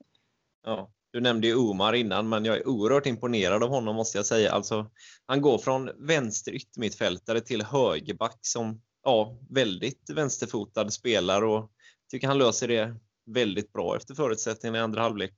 Ja, 0.64 0.92
du 1.12 1.22
nämnde 1.22 1.48
ju 1.48 1.56
Omar 1.56 1.94
innan, 1.94 2.30
men 2.30 2.46
jag 2.46 2.58
är 2.58 2.68
oerhört 2.68 3.06
imponerad 3.06 3.64
av 3.64 3.70
honom 3.70 3.96
måste 3.96 4.18
jag 4.18 4.26
säga. 4.26 4.52
Alltså, 4.52 4.92
han 5.26 5.42
går 5.42 5.58
från 5.58 6.08
vänster 6.08 6.52
yttermittfältare 6.52 7.42
till 7.42 7.62
högerback 7.62 8.40
som 8.42 8.82
ja, 9.04 9.38
väldigt 9.50 10.10
vänsterfotad 10.10 10.90
spelare 10.90 11.46
och 11.46 11.72
tycker 12.12 12.28
han 12.28 12.38
löser 12.38 12.68
det 12.68 12.96
väldigt 13.26 13.74
bra 13.74 13.96
efter 13.96 14.16
förutsättningarna 14.16 14.78
i 14.78 14.82
andra 14.82 15.02
halvlek. 15.02 15.36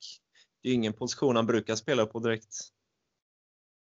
Det 0.63 0.69
är 0.69 0.73
ingen 0.73 0.93
position 0.93 1.35
han 1.35 1.45
brukar 1.45 1.75
spela 1.75 2.05
på 2.05 2.19
direkt. 2.19 2.55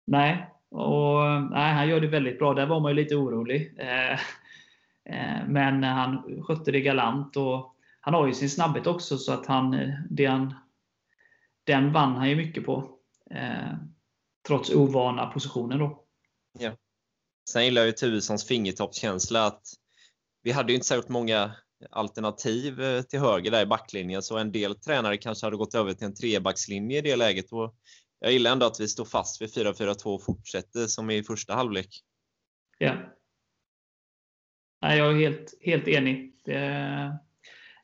Nej, 0.07 0.49
och, 0.71 1.41
nej 1.51 1.73
han 1.73 1.89
gör 1.89 2.01
det 2.01 2.07
väldigt 2.07 2.39
bra. 2.39 2.53
Där 2.53 2.65
var 2.65 2.79
man 2.79 2.91
ju 2.91 2.95
lite 2.95 3.15
orolig. 3.15 3.75
Eh, 3.77 4.11
eh, 5.05 5.47
men 5.47 5.83
han 5.83 6.43
skötte 6.43 6.71
det 6.71 6.81
galant. 6.81 7.37
och 7.37 7.75
Han 8.01 8.13
har 8.13 8.27
ju 8.27 8.33
sin 8.33 8.49
snabbhet 8.49 8.87
också, 8.87 9.17
så 9.17 9.33
att 9.33 9.45
han, 9.45 9.73
eh, 9.73 9.93
det 10.09 10.25
han, 10.25 10.53
den 11.63 11.93
vann 11.93 12.15
han 12.15 12.29
ju 12.29 12.35
mycket 12.35 12.65
på. 12.65 12.89
Eh, 13.31 13.73
trots 14.47 14.69
ovana 14.69 15.25
positioner. 15.25 15.77
Då. 15.77 16.03
Ja. 16.59 16.71
Sen 17.49 17.65
gillar 17.65 17.81
jag 17.81 17.87
ju 17.87 17.91
Tuvessons 17.91 18.47
fingertoppskänsla. 18.47 19.45
att 19.45 19.61
Vi 20.43 20.51
hade 20.51 20.71
ju 20.71 20.75
inte 20.75 20.87
särskilt 20.87 21.09
många 21.09 21.51
alternativ 21.89 22.81
eh, 22.81 23.01
till 23.01 23.19
höger 23.19 23.51
där 23.51 23.61
i 23.61 23.65
backlinjen, 23.65 24.21
så 24.21 24.37
en 24.37 24.51
del 24.51 24.75
tränare 24.75 25.17
kanske 25.17 25.45
hade 25.45 25.57
gått 25.57 25.75
över 25.75 25.93
till 25.93 26.07
en 26.07 26.15
trebackslinje 26.15 26.97
i 26.97 27.01
det 27.01 27.15
läget. 27.15 27.51
Och 27.51 27.75
jag 28.23 28.31
gillar 28.31 28.51
ändå 28.51 28.65
att 28.65 28.79
vi 28.79 28.87
står 28.87 29.05
fast 29.05 29.41
vid 29.41 29.49
4-4-2 29.49 30.05
och 30.05 30.23
fortsätter 30.23 30.87
som 30.87 31.09
i 31.09 31.23
första 31.23 31.53
halvlek. 31.53 32.03
Ja. 32.77 32.95
Nej, 34.81 34.97
jag 34.97 35.11
är 35.11 35.19
helt, 35.19 35.53
helt 35.61 35.87
enig. 35.87 36.35
Det, 36.45 36.59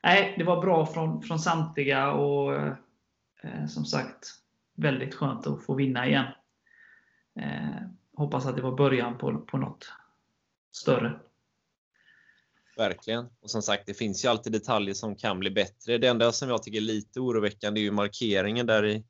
nej, 0.04 0.36
det 0.38 0.44
var 0.44 0.62
bra 0.62 0.86
från, 0.86 1.22
från 1.22 1.40
samtliga 1.40 2.12
och 2.12 2.56
eh, 2.56 3.66
som 3.68 3.86
sagt 3.86 4.28
väldigt 4.76 5.16
skönt 5.16 5.48
att 5.48 5.66
få 5.66 5.76
vinna 5.76 6.08
igen. 6.08 6.26
Eh, 7.40 7.82
hoppas 8.14 8.46
att 8.46 8.56
det 8.56 8.62
var 8.62 8.78
början 8.78 9.18
på, 9.18 9.38
på 9.38 9.58
något 9.58 9.92
större. 10.72 11.20
Verkligen. 12.78 13.26
Och 13.40 13.50
som 13.50 13.62
sagt, 13.62 13.86
det 13.86 13.94
finns 13.94 14.26
ju 14.26 14.30
alltid 14.30 14.54
detaljer 14.54 14.94
som 14.94 15.16
kan 15.16 15.40
bli 15.40 15.52
bättre. 15.52 15.98
Det 15.98 16.08
enda 16.08 16.32
som 16.32 16.50
jag 16.50 16.64
tycker 16.64 16.78
är 16.78 16.82
lite 16.82 17.20
oroväckande 17.20 17.82
är 17.82 17.84
ju 17.84 17.92
markeringen 17.92 18.66
där 18.66 18.86
i 18.86 19.06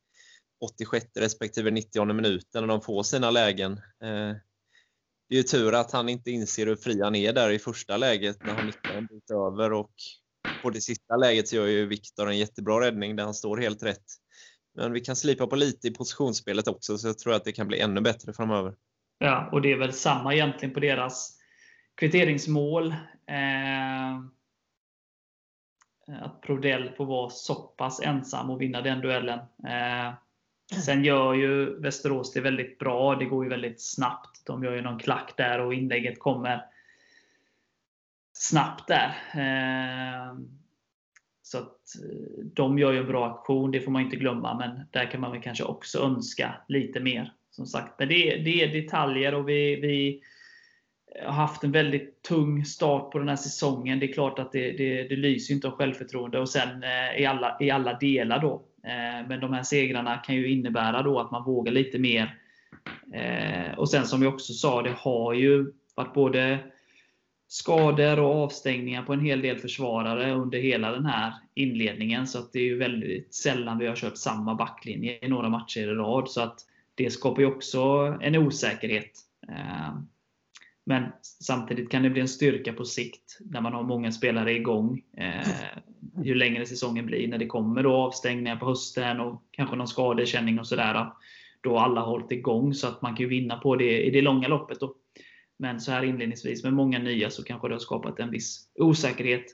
86 0.60 1.06
respektive 1.16 1.72
90 1.72 2.14
minuten 2.14 2.64
när 2.64 2.68
de 2.68 2.82
får 2.82 3.04
sina 3.04 3.32
lägen. 3.32 3.72
Eh, 4.04 4.36
det 5.30 5.36
är 5.36 5.38
ju 5.38 5.44
tur 5.44 5.76
att 5.76 5.92
han 5.92 6.10
inte 6.10 6.32
inser 6.32 6.68
hur 6.68 6.76
fri 6.76 7.02
han 7.02 7.16
är 7.16 7.34
där 7.34 7.50
i 7.50 7.60
första 7.60 7.98
läget 7.98 8.46
när 8.46 8.54
han 8.54 8.66
nickar 8.66 8.94
en 8.94 9.06
bit 9.06 9.32
över 9.32 9.74
och 9.74 9.92
på 10.62 10.70
det 10.70 10.82
sista 10.82 11.16
läget 11.16 11.48
så 11.48 11.56
gör 11.56 11.66
ju 11.66 11.86
Viktor 11.86 12.30
en 12.30 12.38
jättebra 12.38 12.82
räddning 12.82 13.16
där 13.16 13.24
han 13.24 13.34
står 13.34 13.58
helt 13.58 13.84
rätt. 13.84 14.06
Men 14.76 14.94
vi 14.94 15.00
kan 15.00 15.16
slipa 15.16 15.48
på 15.48 15.56
lite 15.56 15.88
i 15.88 15.92
positionsspelet 15.92 16.68
också 16.68 16.98
så 16.98 17.08
jag 17.08 17.18
tror 17.18 17.34
att 17.34 17.46
det 17.46 17.52
kan 17.52 17.68
bli 17.68 17.80
ännu 17.80 18.02
bättre 18.02 18.34
framöver. 18.34 18.76
Ja, 19.20 19.50
och 19.52 19.62
det 19.62 19.72
är 19.72 19.78
väl 19.78 19.94
samma 19.94 20.34
egentligen 20.34 20.74
på 20.74 20.80
deras 20.80 21.38
kvitteringsmål. 21.96 22.88
Eh, 23.28 24.18
att 26.22 26.42
Prodell 26.42 26.92
får 26.98 27.06
vara 27.06 27.30
så 27.30 27.56
pass 27.56 28.02
ensam 28.02 28.50
och 28.50 28.62
vinna 28.62 28.82
den 28.82 29.02
duellen. 29.02 29.40
Eh, 29.40 30.14
Mm. 30.72 30.82
Sen 30.82 31.04
gör 31.04 31.34
ju 31.34 31.80
Västerås 31.80 32.34
det 32.34 32.42
väldigt 32.42 32.80
bra. 32.80 33.16
Det 33.16 33.26
går 33.26 33.44
ju 33.44 33.50
väldigt 33.50 33.82
snabbt. 33.82 34.46
De 34.46 34.64
gör 34.64 34.76
ju 34.76 34.82
någon 34.82 35.00
klack 35.00 35.34
där 35.38 35.60
och 35.60 35.74
inlägget 35.74 36.20
kommer 36.20 36.66
snabbt 38.34 38.88
där. 38.88 39.16
Ehm, 39.34 40.48
så 41.42 41.58
att 41.58 41.96
eh, 42.04 42.46
de 42.54 42.80
gör 42.80 42.92
ju 42.92 43.00
en 43.00 43.08
bra 43.08 43.28
aktion, 43.28 43.72
det 43.72 43.82
får 43.82 43.92
man 43.92 44.02
inte 44.02 44.16
glömma. 44.16 44.58
Men 44.58 44.86
där 44.92 45.12
kan 45.12 45.22
man 45.22 45.32
väl 45.32 45.42
kanske 45.42 45.64
också 45.64 46.00
önska 46.00 46.56
lite 46.68 47.00
mer. 47.00 47.34
Som 47.52 47.66
sagt, 47.66 48.00
men 48.00 48.08
det, 48.08 48.38
det 48.38 48.64
är 48.64 48.82
detaljer 48.82 49.34
och 49.34 49.50
vi, 49.50 49.76
vi 49.76 50.22
har 51.26 51.32
haft 51.32 51.64
en 51.64 51.72
väldigt 51.72 52.22
tung 52.22 52.66
start 52.66 53.12
på 53.12 53.20
den 53.20 53.30
här 53.30 53.36
säsongen. 53.36 54.00
Det 54.00 54.06
är 54.06 54.14
klart 54.14 54.40
att 54.40 54.52
det, 54.52 54.72
det, 54.72 55.04
det 55.04 55.16
lyser 55.16 55.54
inte 55.54 55.68
av 55.68 55.74
självförtroende 55.74 56.40
och 56.40 56.50
sen 56.50 56.84
eh, 56.84 57.22
i 57.22 57.26
alla, 57.26 57.58
i 57.60 57.72
alla 57.72 57.94
delar 57.94 58.40
då. 58.40 58.64
Eh, 58.84 59.28
men 59.28 59.40
de 59.40 59.54
här 59.54 59.64
segrarna 59.64 60.18
kan 60.18 60.36
ju 60.36 60.52
innebära 60.52 61.02
då 61.02 61.20
att 61.20 61.32
man 61.32 61.44
vågar 61.44 61.72
lite 61.72 62.00
mer. 62.00 62.40
Eh, 63.14 63.78
och 63.78 63.90
sen 63.90 64.06
som 64.06 64.24
jag 64.24 64.34
också 64.34 64.54
sa, 64.54 64.82
det 64.82 64.94
har 64.98 65.34
ju 65.34 65.74
varit 65.96 66.14
både 66.14 66.60
skador 67.48 68.20
och 68.20 68.36
avstängningar 68.36 69.04
på 69.04 69.14
en 69.14 69.26
hel 69.26 69.42
del 69.42 69.58
försvarare 69.58 70.32
under 70.32 70.60
hela 70.60 70.92
den 70.92 71.06
här 71.06 71.34
inledningen. 71.54 72.28
Så 72.28 72.40
att 72.40 72.54
det 72.54 72.60
är 72.60 72.64
ju 72.64 72.78
väldigt 72.78 73.36
sällan 73.36 73.78
vi 73.78 73.88
har 73.88 73.96
kört 73.96 74.18
samma 74.18 74.56
backlinje 74.56 75.20
i 75.22 75.28
några 75.28 75.50
matcher 75.50 75.80
i 75.80 75.86
rad. 75.86 76.30
Så 76.30 76.42
att 76.42 76.60
det 76.96 77.10
skapar 77.10 77.42
ju 77.42 77.48
också 77.48 77.80
en 78.22 78.36
osäkerhet. 78.36 79.12
Men 80.88 81.04
samtidigt 81.22 81.90
kan 81.90 82.04
det 82.04 82.10
bli 82.10 82.22
en 82.22 82.28
styrka 82.28 82.74
på 82.74 82.86
sikt 82.86 83.38
när 83.40 83.62
man 83.62 83.74
har 83.74 83.84
många 83.84 84.12
spelare 84.12 84.54
igång. 84.54 85.02
Eh, 85.18 85.48
ju 86.24 86.36
längre 86.36 86.66
säsongen 86.66 87.06
blir. 87.06 87.28
När 87.28 87.38
det 87.38 87.46
kommer 87.46 87.84
då 87.84 87.94
avstängningar 87.94 88.56
på 88.56 88.66
hösten 88.66 89.20
och 89.20 89.44
kanske 89.52 89.76
någon 89.76 89.88
skadekänning 89.88 90.60
och 90.60 90.68
sådär. 90.68 91.08
Då 91.62 91.78
alla 91.78 92.02
har 92.02 92.08
hållit 92.08 92.32
igång 92.32 92.74
så 92.74 92.88
att 92.88 93.02
man 93.02 93.16
kan 93.16 93.30
vinna 93.30 93.58
på 93.58 93.76
det 93.76 94.04
i 94.04 94.10
det 94.10 94.22
långa 94.22 94.48
loppet. 94.48 94.80
Då. 94.80 94.96
Men 95.60 95.80
så 95.82 95.92
här 95.92 96.04
inledningsvis 96.04 96.64
med 96.64 96.74
många 96.74 97.00
nya 97.00 97.30
så 97.30 97.44
kanske 97.44 97.68
det 97.68 97.74
har 97.74 97.80
skapat 97.80 98.20
en 98.20 98.32
viss 98.32 98.70
osäkerhet. 98.76 99.46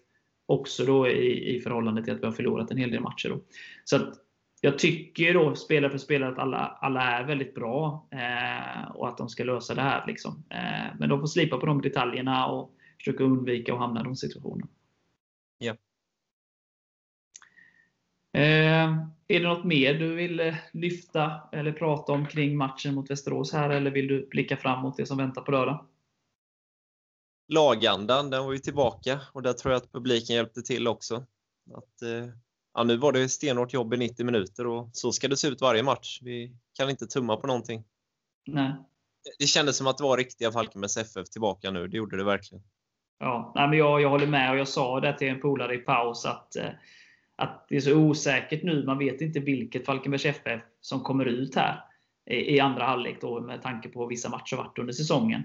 Också 0.45 0.85
då 0.85 1.07
i, 1.07 1.55
i 1.55 1.59
förhållande 1.59 2.03
till 2.03 2.13
att 2.13 2.21
vi 2.21 2.25
har 2.25 2.33
förlorat 2.33 2.71
en 2.71 2.77
hel 2.77 2.91
del 2.91 3.01
matcher. 3.01 3.29
Då. 3.29 3.41
Så 3.83 3.95
att 3.95 4.13
jag 4.65 4.79
tycker 4.79 5.33
då, 5.33 5.55
spelare 5.55 5.91
för 5.91 5.97
spelare, 5.97 6.31
att 6.31 6.39
alla, 6.39 6.77
alla 6.81 7.01
är 7.01 7.23
väldigt 7.23 7.55
bra. 7.55 8.07
Eh, 8.11 8.91
och 8.91 9.07
att 9.07 9.17
de 9.17 9.29
ska 9.29 9.43
lösa 9.43 9.75
det 9.75 9.81
här. 9.81 10.07
Liksom. 10.07 10.43
Eh, 10.49 10.95
men 10.99 11.09
de 11.09 11.19
får 11.19 11.27
slipa 11.27 11.57
på 11.57 11.65
de 11.65 11.81
detaljerna 11.81 12.47
och 12.47 12.71
försöka 12.97 13.23
undvika 13.23 13.73
att 13.73 13.79
hamna 13.79 14.01
i 14.01 14.03
de 14.03 14.15
situationerna. 14.15 14.67
Ja. 15.57 15.71
Eh, 18.33 18.97
är 19.27 19.39
det 19.39 19.47
något 19.47 19.63
mer 19.63 19.93
du 19.93 20.15
vill 20.15 20.55
lyfta 20.73 21.41
eller 21.51 21.71
prata 21.71 22.11
om 22.11 22.25
kring 22.25 22.57
matchen 22.57 22.95
mot 22.95 23.11
Västerås 23.11 23.53
här? 23.53 23.69
Eller 23.69 23.91
vill 23.91 24.07
du 24.07 24.27
blicka 24.27 24.57
fram 24.57 24.81
mot 24.81 24.97
det 24.97 25.05
som 25.05 25.17
väntar 25.17 25.41
på 25.41 25.51
lördag? 25.51 25.85
Lagandan, 27.47 28.29
den 28.29 28.45
var 28.45 28.53
ju 28.53 28.59
tillbaka 28.59 29.21
och 29.33 29.41
där 29.41 29.53
tror 29.53 29.73
jag 29.73 29.81
att 29.81 29.91
publiken 29.91 30.35
hjälpte 30.35 30.61
till 30.61 30.87
också. 30.87 31.25
Att, 31.73 32.01
ja, 32.73 32.83
nu 32.83 32.97
var 32.97 33.11
det 33.11 33.29
stenhårt 33.29 33.73
jobb 33.73 33.93
i 33.93 33.97
90 33.97 34.25
minuter 34.25 34.67
och 34.67 34.89
så 34.93 35.11
ska 35.11 35.27
det 35.27 35.37
se 35.37 35.47
ut 35.47 35.61
varje 35.61 35.83
match. 35.83 36.19
Vi 36.21 36.55
kan 36.77 36.89
inte 36.89 37.07
tumma 37.07 37.37
på 37.37 37.47
någonting. 37.47 37.83
Nej. 38.47 38.73
Det 39.39 39.45
kändes 39.45 39.77
som 39.77 39.87
att 39.87 39.97
det 39.97 40.03
var 40.03 40.17
riktiga 40.17 40.51
Falkenbergs 40.51 40.97
FF 40.97 41.29
tillbaka 41.29 41.71
nu. 41.71 41.87
Det 41.87 41.97
gjorde 41.97 42.17
det 42.17 42.23
verkligen. 42.23 42.63
Ja, 43.19 43.51
nej, 43.55 43.67
men 43.67 43.77
jag, 43.77 44.01
jag 44.01 44.09
håller 44.09 44.27
med 44.27 44.51
och 44.51 44.57
jag 44.57 44.67
sa 44.67 44.99
det 44.99 45.17
till 45.17 45.27
en 45.27 45.41
polare 45.41 45.75
i 45.75 45.77
paus 45.77 46.25
att, 46.25 46.55
att 47.35 47.65
det 47.69 47.75
är 47.75 47.81
så 47.81 47.95
osäkert 47.95 48.63
nu. 48.63 48.85
Man 48.85 48.97
vet 48.97 49.21
inte 49.21 49.39
vilket 49.39 49.85
Falkenbergs 49.85 50.25
FF 50.25 50.61
som 50.81 50.99
kommer 51.01 51.25
ut 51.25 51.55
här 51.55 51.83
i, 52.29 52.55
i 52.55 52.59
andra 52.59 52.85
halvlek 52.85 53.21
då, 53.21 53.41
med 53.41 53.61
tanke 53.61 53.89
på 53.89 54.05
vissa 54.05 54.29
matcher 54.29 54.55
varit 54.55 54.79
under 54.79 54.93
säsongen. 54.93 55.43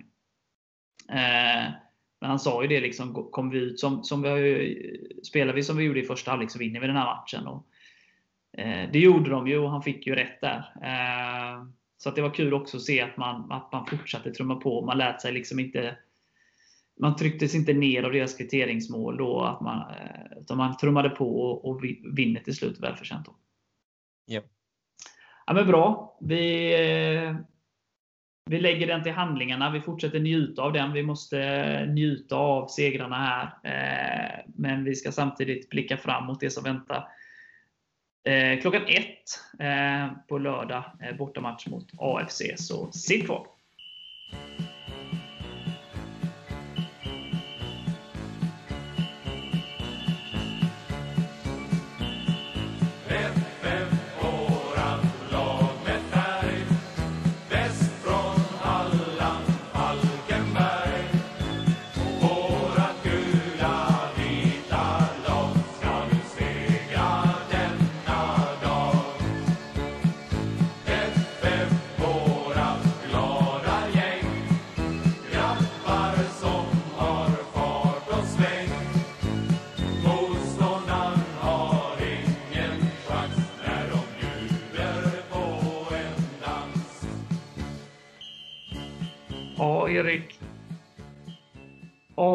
Eh, 1.09 1.73
men 2.20 2.31
han 2.31 2.38
sa 2.38 2.62
ju 2.62 2.68
det, 2.68 2.81
liksom, 2.81 3.28
kommer 3.31 3.52
vi 3.52 3.59
ut 3.59 3.81
som, 3.81 4.04
som 4.04 4.22
vi, 4.22 5.00
spelar 5.22 5.54
vi 5.54 5.62
som 5.62 5.76
vi 5.76 5.85
gjorde 5.85 6.00
i 6.00 6.04
första 6.04 6.31
halvlek 6.31 6.50
så 6.50 6.59
vinner 6.59 6.81
vi 6.81 6.87
den 6.87 6.96
här 6.96 7.16
matchen. 7.16 7.46
Och, 7.46 7.66
eh, 8.61 8.90
det 8.92 8.98
gjorde 8.98 9.31
de 9.31 9.48
ju 9.48 9.59
och 9.59 9.70
han 9.70 9.83
fick 9.83 10.07
ju 10.07 10.14
rätt 10.14 10.40
där. 10.40 10.72
Eh, 10.83 11.64
så 11.96 12.09
att 12.09 12.14
det 12.14 12.22
var 12.22 12.35
kul 12.35 12.54
också 12.54 12.76
att 12.76 12.83
se 12.83 13.00
att 13.00 13.16
man, 13.16 13.52
att 13.52 13.72
man 13.72 13.87
fortsatte 13.87 14.31
trumma 14.31 14.57
på. 14.57 14.83
Man 14.83 14.98
lät 14.98 15.20
sig 15.20 15.33
liksom 15.33 15.59
inte 15.59 15.96
man 17.00 17.16
trycktes 17.16 17.54
inte 17.54 17.72
ner 17.72 18.02
av 18.02 18.12
deras 18.12 18.35
kvitteringsmål 18.35 19.16
då, 19.16 19.40
att 19.40 19.61
man, 19.61 19.92
utan 20.40 20.57
man 20.57 20.76
trummade 20.76 21.11
på 21.11 21.40
och, 21.40 21.68
och 21.68 21.85
vinner 22.16 22.40
till 22.40 22.57
slut 22.57 22.81
välförtjänt. 22.81 23.26
Då. 23.26 23.37
Ja. 24.26 24.40
ja. 25.46 25.52
men 25.52 25.66
bra. 25.66 26.16
Vi, 26.20 26.74
vi 28.48 28.61
lägger 28.61 28.87
den 28.87 29.02
till 29.02 29.12
handlingarna. 29.12 29.70
Vi 29.70 29.80
fortsätter 29.80 30.20
njuta 30.20 30.62
av 30.62 30.72
den. 30.72 30.92
Vi 30.92 31.02
måste 31.02 31.42
eh, 31.42 31.88
njuta 31.88 32.37
av 32.37 32.68
segrarna 32.68 33.16
här. 33.16 33.44
Eh, 33.62 34.44
men 34.46 34.84
vi 34.84 34.94
ska 34.94 35.12
samtidigt 35.12 35.68
blicka 35.68 35.96
fram 35.96 36.26
mot 36.26 36.40
det 36.40 36.50
som 36.50 36.64
väntar. 36.64 37.08
Eh, 38.24 38.61
klockan 38.61 38.82
ett 38.87 39.14
på 40.28 40.38
lördag, 40.38 40.84
bortamatch 41.18 41.66
mot 41.66 41.88
AFC. 41.98 42.42
Så 42.56 42.92
sitt 42.92 43.26
kvar! 43.26 43.46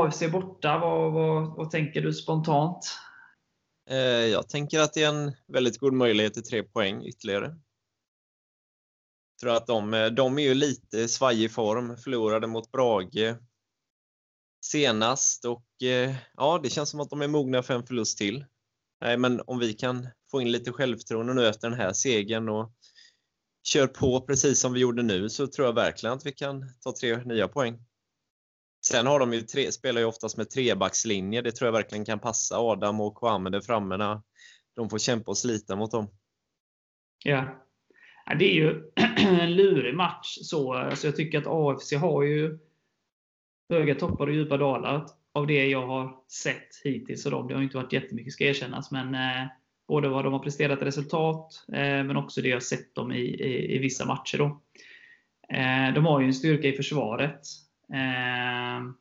AFC 0.04 0.32
borta, 0.32 0.80
vad, 0.80 1.14
vad, 1.14 1.56
vad 1.56 1.72
tänker 1.72 2.02
du 2.02 2.14
spontant? 2.14 3.00
Eh, 3.90 3.98
jag 3.98 4.50
tänker 4.50 4.80
att 4.80 4.94
det 4.94 5.04
är 5.04 5.10
en 5.10 5.32
väldigt 5.48 5.78
god 5.78 5.94
möjlighet 5.94 6.34
till 6.34 6.44
tre 6.44 6.64
poäng 6.64 7.06
ytterligare. 7.06 7.46
Jag 7.46 9.40
tror 9.42 9.56
att 9.56 9.68
de, 9.68 9.94
eh, 9.94 10.06
de 10.06 10.40
är 10.40 10.44
ju 10.44 10.54
lite 10.54 11.08
svajig 11.08 11.52
form, 11.52 11.98
förlorade 11.98 12.48
mot 12.48 12.72
Brage 12.72 13.36
senast 14.66 15.46
och 15.46 15.84
eh, 15.84 16.16
ja, 16.34 16.60
det 16.64 16.70
känns 16.70 16.90
som 16.90 17.00
att 17.00 17.10
de 17.10 17.22
är 17.22 17.28
mogna 17.28 17.64
för 17.64 17.74
en 17.74 17.86
förlust 17.86 18.18
till. 18.18 18.46
Nej, 19.02 19.18
men 19.18 19.42
om 19.48 19.60
vi 19.60 19.74
kan 19.74 20.08
få 20.32 20.42
in 20.42 20.52
lite 20.52 20.72
självförtroende 20.72 21.34
nu 21.34 21.48
efter 21.48 21.70
den 21.70 21.80
här 21.80 21.94
segern 21.94 22.50
och 22.50 22.74
kör 23.64 23.88
på 23.88 24.22
precis 24.22 24.60
som 24.60 24.74
vi 24.74 24.80
gjorde 24.80 25.04
nu 25.04 25.30
så 25.30 25.48
tror 25.48 25.68
jag 25.68 25.74
verkligen 25.74 26.16
att 26.16 26.26
vi 26.26 26.32
kan 26.32 26.74
ta 26.80 26.94
tre 27.00 27.24
nya 27.24 27.48
poäng. 27.48 27.80
Sen 28.86 29.08
har 29.08 29.20
de 29.20 29.34
ju 29.34 29.42
tre, 29.42 29.72
spelar 29.72 30.02
ju 30.02 30.08
oftast 30.08 30.38
med 30.38 30.50
trebackslinje. 30.50 31.42
Det 31.42 31.52
tror 31.52 31.68
jag 31.68 31.74
verkligen 31.74 32.06
kan 32.06 32.20
passa 32.20 32.60
Adam 32.60 33.02
och 33.02 33.18
Kwame 33.18 33.50
där 33.50 33.62
framme 33.62 33.98
när 33.98 34.22
de 34.76 34.90
får 34.90 34.98
kämpa 34.98 35.32
och 35.32 35.38
slita 35.38 35.76
mot 35.76 35.92
dem. 35.92 36.08
Ja. 37.24 37.66
Det 38.40 38.46
är 38.46 38.56
ju 38.56 38.84
en 39.18 39.56
lurig 39.56 39.96
match. 39.96 40.38
Så, 40.42 40.74
alltså 40.74 41.08
jag 41.08 41.16
tycker 41.16 41.38
att 41.38 41.48
AFC 41.48 41.94
har 41.94 42.24
ju 42.24 42.60
höga 43.70 43.96
toppar 43.96 44.28
och 44.28 44.34
djupa 44.34 44.58
dalar 44.58 45.06
av 45.34 45.48
det 45.48 45.66
jag 45.68 45.88
har 45.88 46.16
sett 46.28 46.82
hittills. 46.84 47.26
Och 47.26 47.48
det 47.48 47.54
har 47.54 47.62
inte 47.62 47.78
varit 47.78 47.94
jättemycket 47.94 48.34
ska 48.34 48.44
erkännas. 48.44 48.92
Men 48.92 49.16
eh, 49.16 49.48
Både 49.88 50.10
vad 50.10 50.24
de 50.24 50.34
har 50.34 50.40
presterat 50.40 50.82
i 50.82 50.86
resultat, 50.86 51.66
eh, 51.68 52.04
men 52.04 52.18
också 52.18 52.42
det 52.42 52.50
jag 52.50 52.64
sett 52.64 52.96
dem 52.96 53.12
i, 53.12 53.20
i, 53.20 53.76
i 53.76 53.78
vissa 53.78 54.06
matcher. 54.06 54.38
Då. 54.38 54.62
Eh, 55.50 55.94
de 55.94 56.06
har 56.06 56.20
ju 56.20 56.26
en 56.26 56.34
styrka 56.34 56.68
i 56.68 56.74
försvaret. 56.74 57.42
Ehm, 57.94 58.94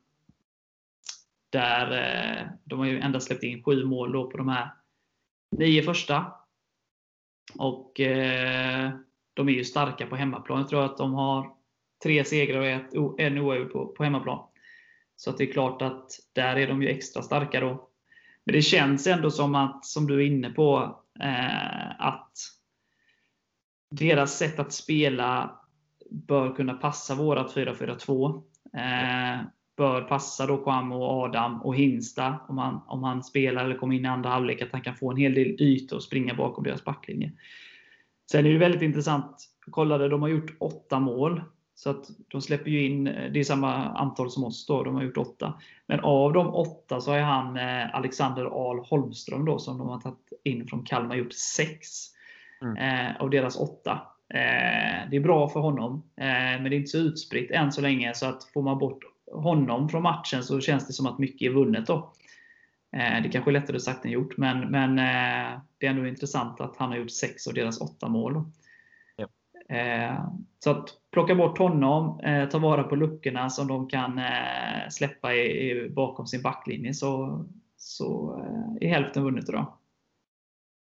där 1.50 1.90
eh, 1.92 2.46
de 2.64 2.78
har 2.78 2.86
ju 2.86 3.00
endast 3.00 3.26
släppt 3.26 3.42
in 3.42 3.62
sju 3.62 3.84
mål 3.84 4.12
då 4.12 4.30
på 4.30 4.36
de 4.36 4.48
här 4.48 4.70
nio 5.50 5.82
första. 5.82 6.32
Och 7.54 8.00
eh, 8.00 8.90
de 9.34 9.48
är 9.48 9.52
ju 9.52 9.64
starka 9.64 10.06
på 10.06 10.16
hemmaplan. 10.16 10.58
Jag 10.58 10.68
tror 10.68 10.84
att 10.84 10.96
de 10.96 11.14
har 11.14 11.54
tre 12.02 12.24
segrar 12.24 12.88
och 12.98 13.20
en 13.20 13.38
oavgjord 13.38 13.72
på, 13.72 13.86
på 13.86 14.04
hemmaplan. 14.04 14.46
Så 15.16 15.32
det 15.32 15.44
är 15.44 15.52
klart 15.52 15.82
att 15.82 16.10
där 16.32 16.56
är 16.56 16.66
de 16.66 16.82
ju 16.82 16.88
extra 16.88 17.22
starka 17.22 17.60
då. 17.60 17.88
Men 18.44 18.52
det 18.52 18.62
känns 18.62 19.06
ändå 19.06 19.30
som 19.30 19.54
att, 19.54 19.86
som 19.86 20.06
du 20.06 20.14
är 20.14 20.26
inne 20.26 20.50
på, 20.50 21.00
eh, 21.20 22.00
att 22.00 22.32
deras 23.90 24.38
sätt 24.38 24.58
att 24.58 24.72
spela 24.72 25.60
bör 26.10 26.54
kunna 26.54 26.74
passa 26.74 27.14
vårat 27.14 27.54
4-4-2. 27.54 28.42
Eh, 28.76 29.40
bör 29.76 30.02
passa 30.02 30.46
då 30.46 30.56
Kwame 30.56 30.94
och 30.94 31.08
Adam 31.08 31.62
och 31.62 31.76
Hinsta 31.76 32.38
om 32.48 32.58
han, 32.58 32.80
om 32.86 33.02
han 33.02 33.22
spelar 33.22 33.64
eller 33.64 33.74
kommer 33.74 33.96
in 33.96 34.04
i 34.04 34.08
andra 34.08 34.30
halvlek, 34.30 34.62
att 34.62 34.72
han 34.72 34.80
kan 34.80 34.96
få 34.96 35.10
en 35.10 35.16
hel 35.16 35.34
del 35.34 35.56
ytor 35.62 35.96
och 35.96 36.02
springa 36.02 36.34
bakom 36.34 36.64
deras 36.64 36.84
backlinje. 36.84 37.32
Sen 38.30 38.46
är 38.46 38.50
det 38.50 38.58
väldigt 38.58 38.82
intressant. 38.82 39.48
Jag 39.66 39.72
kollade, 39.74 40.08
de 40.08 40.22
har 40.22 40.28
gjort 40.28 40.56
åtta 40.60 41.00
mål. 41.00 41.42
Så 41.74 41.90
att 41.90 42.06
de 42.28 42.40
släpper 42.40 42.70
ju 42.70 42.86
in, 42.86 43.04
det 43.04 43.40
är 43.40 43.44
samma 43.44 43.74
antal 43.74 44.30
som 44.30 44.44
oss 44.44 44.66
då, 44.66 44.82
de 44.82 44.94
har 44.94 45.02
gjort 45.02 45.16
åtta. 45.16 45.54
Men 45.86 46.00
av 46.00 46.32
de 46.32 46.54
åtta 46.54 47.00
så 47.00 47.10
har 47.10 47.18
han 47.18 47.56
eh, 47.56 47.94
Alexander 47.94 48.44
Ahl 48.44 48.78
Holmström 48.78 49.44
då, 49.44 49.58
som 49.58 49.78
de 49.78 49.88
har 49.88 50.00
tagit 50.00 50.32
in 50.44 50.66
från 50.66 50.84
Kalmar, 50.84 51.16
gjort 51.16 51.32
sex 51.32 51.88
mm. 52.62 52.76
eh, 52.76 53.22
av 53.22 53.30
deras 53.30 53.56
åtta. 53.56 54.00
Eh, 54.34 55.10
det 55.10 55.16
är 55.16 55.20
bra 55.20 55.48
för 55.48 55.60
honom, 55.60 56.02
eh, 56.16 56.24
men 56.24 56.64
det 56.64 56.68
är 56.68 56.78
inte 56.78 56.90
så 56.90 56.98
utspritt 56.98 57.50
än 57.50 57.72
så 57.72 57.80
länge. 57.80 58.14
Så 58.14 58.26
att 58.26 58.44
får 58.44 58.62
man 58.62 58.78
bort 58.78 59.04
honom 59.32 59.88
från 59.88 60.02
matchen 60.02 60.42
så 60.42 60.60
känns 60.60 60.86
det 60.86 60.92
som 60.92 61.06
att 61.06 61.18
mycket 61.18 61.46
är 61.46 61.54
vunnet. 61.54 61.86
Då. 61.86 62.12
Eh, 62.96 63.22
det 63.22 63.28
kanske 63.28 63.50
är 63.50 63.52
lättare 63.52 63.80
sagt 63.80 64.04
än 64.04 64.10
gjort, 64.10 64.36
men, 64.36 64.70
men 64.70 64.96
det 65.78 65.86
är 65.86 65.90
ändå 65.90 66.06
intressant 66.06 66.60
att 66.60 66.76
han 66.76 66.90
har 66.90 66.96
gjort 66.96 67.10
sex 67.10 67.46
av 67.46 67.54
deras 67.54 67.80
åtta 67.80 68.08
mål. 68.08 68.44
Ja. 69.16 69.28
Så 70.58 70.70
att 70.70 70.88
plocka 71.10 71.34
bort 71.34 71.58
honom, 71.58 72.20
ta 72.50 72.58
vara 72.58 72.82
på 72.82 72.96
luckorna 72.96 73.50
som 73.50 73.68
de 73.68 73.88
kan 73.88 74.20
släppa 74.90 75.28
bakom 75.90 76.26
sin 76.26 76.42
backlinje, 76.42 76.94
så, 76.94 77.44
så 77.76 78.36
är 78.80 78.88
hälften 78.88 79.24
vunnet 79.24 79.48
idag. 79.48 79.72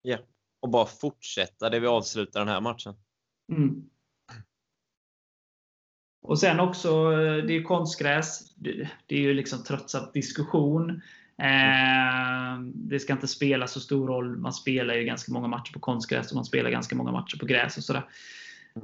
Ja, 0.01 0.17
och 0.59 0.69
bara 0.69 0.85
fortsätta 0.85 1.69
det 1.69 1.79
vi 1.79 1.88
avslutar 1.88 2.39
den 2.39 2.49
här 2.49 2.62
matchen. 2.62 2.95
Mm. 3.49 3.89
Och 6.21 6.39
sen 6.39 6.59
också, 6.59 6.89
eh, 6.89 7.45
det 7.45 7.55
är 7.55 7.63
konstgräs. 7.63 8.53
Det 9.07 9.15
är 9.15 9.19
ju 9.19 9.33
liksom 9.33 9.63
tröttsam 9.63 10.03
diskussion. 10.13 11.01
Eh, 11.38 12.59
det 12.73 12.99
ska 12.99 13.13
inte 13.13 13.27
spela 13.27 13.67
så 13.67 13.79
stor 13.79 14.07
roll. 14.07 14.38
Man 14.38 14.53
spelar 14.53 14.95
ju 14.95 15.03
ganska 15.03 15.31
många 15.31 15.47
matcher 15.47 15.73
på 15.73 15.79
konstgräs 15.79 16.31
och 16.31 16.35
man 16.35 16.45
spelar 16.45 16.69
ganska 16.69 16.95
många 16.95 17.12
matcher 17.12 17.38
på 17.38 17.45
gräs. 17.45 17.77
och 17.77 17.83
sådär. 17.83 18.03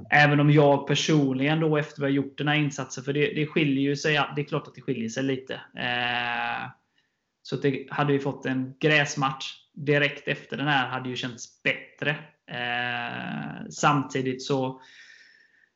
Även 0.09 0.39
om 0.39 0.51
jag 0.51 0.87
personligen 0.87 1.59
då 1.59 1.77
efter 1.77 2.01
vi 2.01 2.05
har 2.05 2.11
gjort 2.11 2.37
den 2.37 2.47
här 2.47 2.55
insatsen, 2.55 3.03
för 3.03 3.13
det, 3.13 3.33
det 3.33 3.47
skiljer 3.47 3.83
ju 3.83 3.95
sig, 3.95 4.13
det 4.35 4.41
är 4.41 4.45
klart 4.45 4.67
att 4.67 4.75
det 4.75 4.81
skiljer 4.81 5.09
sig 5.09 5.23
lite. 5.23 5.53
Eh, 5.53 6.69
så 7.41 7.55
det, 7.55 7.87
hade 7.89 8.13
vi 8.13 8.19
fått 8.19 8.45
en 8.45 8.73
gräsmatch 8.79 9.53
direkt 9.73 10.27
efter 10.27 10.57
den 10.57 10.67
här 10.67 10.87
hade 10.87 11.09
ju 11.09 11.15
känts 11.15 11.63
bättre. 11.63 12.15
Eh, 12.47 13.69
samtidigt 13.69 14.43
så 14.43 14.81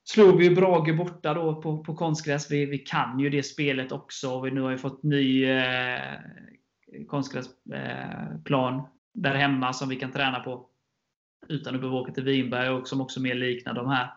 slog 0.04 0.38
vi 0.38 0.50
Brage 0.50 0.98
borta 0.98 1.34
då 1.34 1.62
på, 1.62 1.84
på 1.84 1.96
konstgräs. 1.96 2.52
Vi, 2.52 2.66
vi 2.66 2.78
kan 2.78 3.20
ju 3.20 3.30
det 3.30 3.44
spelet 3.44 3.92
också. 3.92 4.42
Vi 4.42 4.52
nu 4.52 4.62
har 4.62 4.70
vi 4.72 4.78
fått 4.78 5.04
ny 5.04 5.46
eh, 5.46 6.20
konstgräsplan 7.08 8.76
eh, 8.76 8.86
där 9.14 9.36
hemma 9.36 9.74
som 9.74 9.90
vi 9.90 9.96
kan 9.96 10.12
träna 10.12 10.40
på 10.40 10.66
utan 11.48 11.76
att 11.76 11.82
behöva 11.82 11.98
åka 11.98 12.12
till 12.12 12.24
Vinberg 12.24 12.70
och 12.70 12.88
som 12.88 13.02
också 13.02 13.22
mer 13.22 13.36
liknar 13.36 13.74
de 13.74 13.88
här 13.88 14.14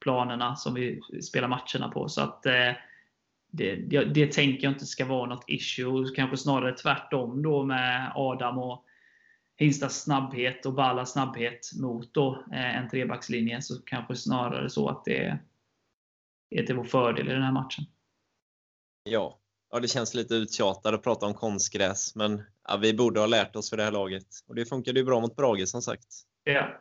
planerna 0.00 0.56
som 0.56 0.74
vi 0.74 1.00
spelar 1.22 1.48
matcherna 1.48 1.88
på. 1.92 2.08
Så 2.08 2.20
att 2.20 2.46
eh, 2.46 2.72
det, 3.50 3.74
det, 3.74 4.04
det, 4.04 4.32
tänker 4.32 4.64
jag 4.64 4.72
inte 4.72 4.86
ska 4.86 5.06
vara 5.06 5.28
något 5.28 5.44
issue. 5.46 6.14
Kanske 6.16 6.36
snarare 6.36 6.72
tvärtom 6.72 7.42
då 7.42 7.64
med 7.64 8.12
Adam 8.14 8.58
och 8.58 8.84
Hinstas 9.56 10.02
snabbhet 10.02 10.66
och 10.66 10.74
Ballas 10.74 11.12
snabbhet 11.12 11.70
mot 11.80 12.14
då, 12.14 12.44
eh, 12.52 12.76
en 12.76 12.90
trebackslinje. 12.90 13.62
Så 13.62 13.82
kanske 13.82 14.16
snarare 14.16 14.70
så 14.70 14.88
att 14.88 15.04
det 15.04 15.38
är 16.50 16.66
till 16.66 16.76
vår 16.76 16.84
fördel 16.84 17.28
i 17.28 17.32
den 17.32 17.42
här 17.42 17.52
matchen. 17.52 17.84
Ja, 19.04 19.38
ja 19.70 19.80
det 19.80 19.88
känns 19.88 20.14
lite 20.14 20.34
uttjatat 20.34 20.94
att 20.94 21.02
prata 21.02 21.26
om 21.26 21.34
konstgräs, 21.34 22.16
men 22.16 22.42
ja, 22.68 22.76
vi 22.76 22.94
borde 22.94 23.20
ha 23.20 23.26
lärt 23.26 23.56
oss 23.56 23.70
för 23.70 23.76
det 23.76 23.82
här 23.82 23.92
laget. 23.92 24.26
Och 24.46 24.54
det 24.54 24.66
funkade 24.66 25.00
ju 25.00 25.04
bra 25.06 25.20
mot 25.20 25.36
Brage 25.36 25.68
som 25.68 25.82
sagt. 25.82 26.06
Ja. 26.44 26.80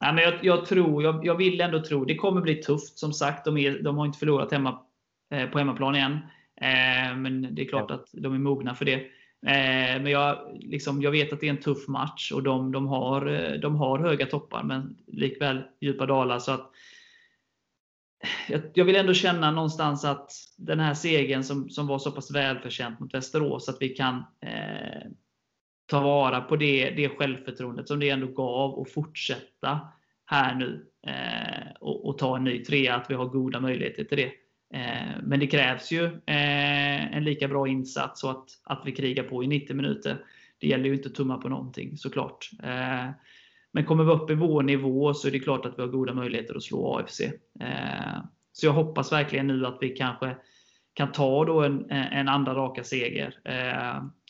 Ja, 0.00 0.12
men 0.12 0.24
jag, 0.24 0.44
jag 0.44 0.66
tror, 0.66 1.02
jag, 1.02 1.26
jag, 1.26 1.34
vill 1.34 1.60
ändå 1.60 1.82
tro, 1.82 2.04
det 2.04 2.14
kommer 2.14 2.40
bli 2.40 2.54
tufft 2.54 2.98
som 2.98 3.12
sagt. 3.12 3.44
De, 3.44 3.58
är, 3.58 3.82
de 3.82 3.98
har 3.98 4.06
inte 4.06 4.18
förlorat 4.18 4.52
hemma, 4.52 4.80
eh, 5.30 5.50
på 5.50 5.58
hemmaplan 5.58 5.94
än. 5.94 6.12
Eh, 6.60 7.16
men 7.16 7.54
det 7.54 7.62
är 7.62 7.68
klart 7.68 7.86
ja. 7.88 7.94
att 7.94 8.08
de 8.12 8.34
är 8.34 8.38
mogna 8.38 8.74
för 8.74 8.84
det. 8.84 9.06
Eh, 9.46 10.02
men 10.02 10.06
jag, 10.06 10.58
liksom, 10.60 11.02
jag 11.02 11.10
vet 11.10 11.32
att 11.32 11.40
det 11.40 11.46
är 11.46 11.50
en 11.50 11.60
tuff 11.60 11.88
match 11.88 12.32
och 12.32 12.42
de, 12.42 12.72
de, 12.72 12.86
har, 12.86 13.26
eh, 13.26 13.60
de 13.60 13.76
har 13.76 13.98
höga 13.98 14.26
toppar 14.26 14.62
men 14.62 14.96
likväl 15.06 15.62
djupa 15.80 16.06
dalar. 16.06 16.38
Så 16.38 16.52
att, 16.52 16.70
jag, 18.48 18.62
jag 18.74 18.84
vill 18.84 18.96
ändå 18.96 19.14
känna 19.14 19.50
någonstans 19.50 20.04
att 20.04 20.32
den 20.56 20.80
här 20.80 20.94
segern 20.94 21.42
som, 21.42 21.70
som 21.70 21.86
var 21.86 21.98
så 21.98 22.12
pass 22.12 22.30
välförtjänt 22.30 23.00
mot 23.00 23.14
Västerås, 23.14 23.68
att 23.68 23.76
vi 23.80 23.88
kan 23.88 24.16
eh, 24.40 25.10
ta 25.86 26.00
vara 26.00 26.40
på 26.40 26.56
det, 26.56 26.90
det 26.90 27.08
självförtroendet 27.08 27.88
som 27.88 28.00
det 28.00 28.10
ändå 28.10 28.26
gav 28.26 28.74
och 28.74 28.90
fortsätta 28.90 29.80
här 30.24 30.54
nu 30.54 30.86
eh, 31.06 31.72
och, 31.80 32.08
och, 32.08 32.18
ta 32.18 32.36
en 32.36 32.44
ny 32.44 32.64
trea, 32.64 32.94
att 32.94 33.10
vi 33.10 33.14
har 33.14 33.26
goda 33.26 33.60
möjligheter 33.60 34.04
till 34.04 34.18
det. 34.18 34.32
Eh, 34.74 35.22
men 35.22 35.40
det 35.40 35.46
krävs 35.46 35.92
ju 35.92 36.04
eh, 36.04 37.16
en 37.16 37.24
lika 37.24 37.48
bra 37.48 37.68
insats 37.68 38.24
och 38.24 38.30
att, 38.30 38.48
att 38.62 38.82
vi 38.84 38.92
krigar 38.92 39.22
på 39.22 39.44
i 39.44 39.46
90 39.46 39.76
minuter. 39.76 40.24
Det 40.58 40.68
gäller 40.68 40.84
ju 40.84 40.94
inte 40.94 41.08
att 41.08 41.14
tumma 41.14 41.38
på 41.38 41.48
någonting 41.48 41.96
såklart. 41.96 42.50
Eh, 42.62 43.10
men 43.72 43.84
kommer 43.84 44.04
vi 44.04 44.12
upp 44.12 44.30
i 44.30 44.34
vår 44.34 44.62
nivå 44.62 45.14
så 45.14 45.28
är 45.28 45.32
det 45.32 45.40
klart 45.40 45.66
att 45.66 45.78
vi 45.78 45.82
har 45.82 45.88
goda 45.88 46.14
möjligheter 46.14 46.54
att 46.54 46.62
slå 46.62 46.98
AFC. 46.98 47.20
Så 48.52 48.66
jag 48.66 48.72
hoppas 48.72 49.12
verkligen 49.12 49.46
nu 49.46 49.66
att 49.66 49.78
vi 49.80 49.88
kanske 49.88 50.36
kan 50.94 51.12
ta 51.12 51.44
då 51.44 51.62
en, 51.62 51.90
en 51.90 52.28
andra 52.28 52.54
raka 52.54 52.84
seger 52.84 53.38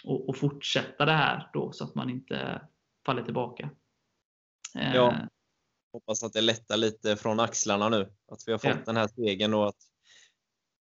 och, 0.04 0.28
och 0.28 0.36
fortsätta 0.36 1.04
det 1.04 1.12
här 1.12 1.50
då 1.52 1.72
så 1.72 1.84
att 1.84 1.94
man 1.94 2.10
inte 2.10 2.60
faller 3.06 3.22
tillbaka. 3.22 3.70
Ja, 4.74 5.14
hoppas 5.92 6.22
att 6.22 6.32
det 6.32 6.40
lättar 6.40 6.76
lite 6.76 7.16
från 7.16 7.40
axlarna 7.40 7.88
nu. 7.88 8.12
Att 8.32 8.42
vi 8.46 8.52
har 8.52 8.58
fått 8.58 8.70
ja. 8.70 8.82
den 8.86 8.96
här 8.96 9.08
segern 9.08 9.54
och 9.54 9.68
att 9.68 9.76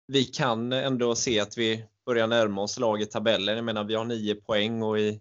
vi 0.06 0.24
kan 0.24 0.72
ändå 0.72 1.14
se 1.14 1.40
att 1.40 1.58
vi 1.58 1.84
börjar 2.06 2.26
närma 2.26 2.62
oss 2.62 2.78
laget 2.78 3.10
tabellen. 3.10 3.56
Jag 3.56 3.64
menar, 3.64 3.84
vi 3.84 3.94
har 3.94 4.04
9 4.04 4.34
poäng 4.34 4.82
och 4.82 4.98
i, 4.98 5.20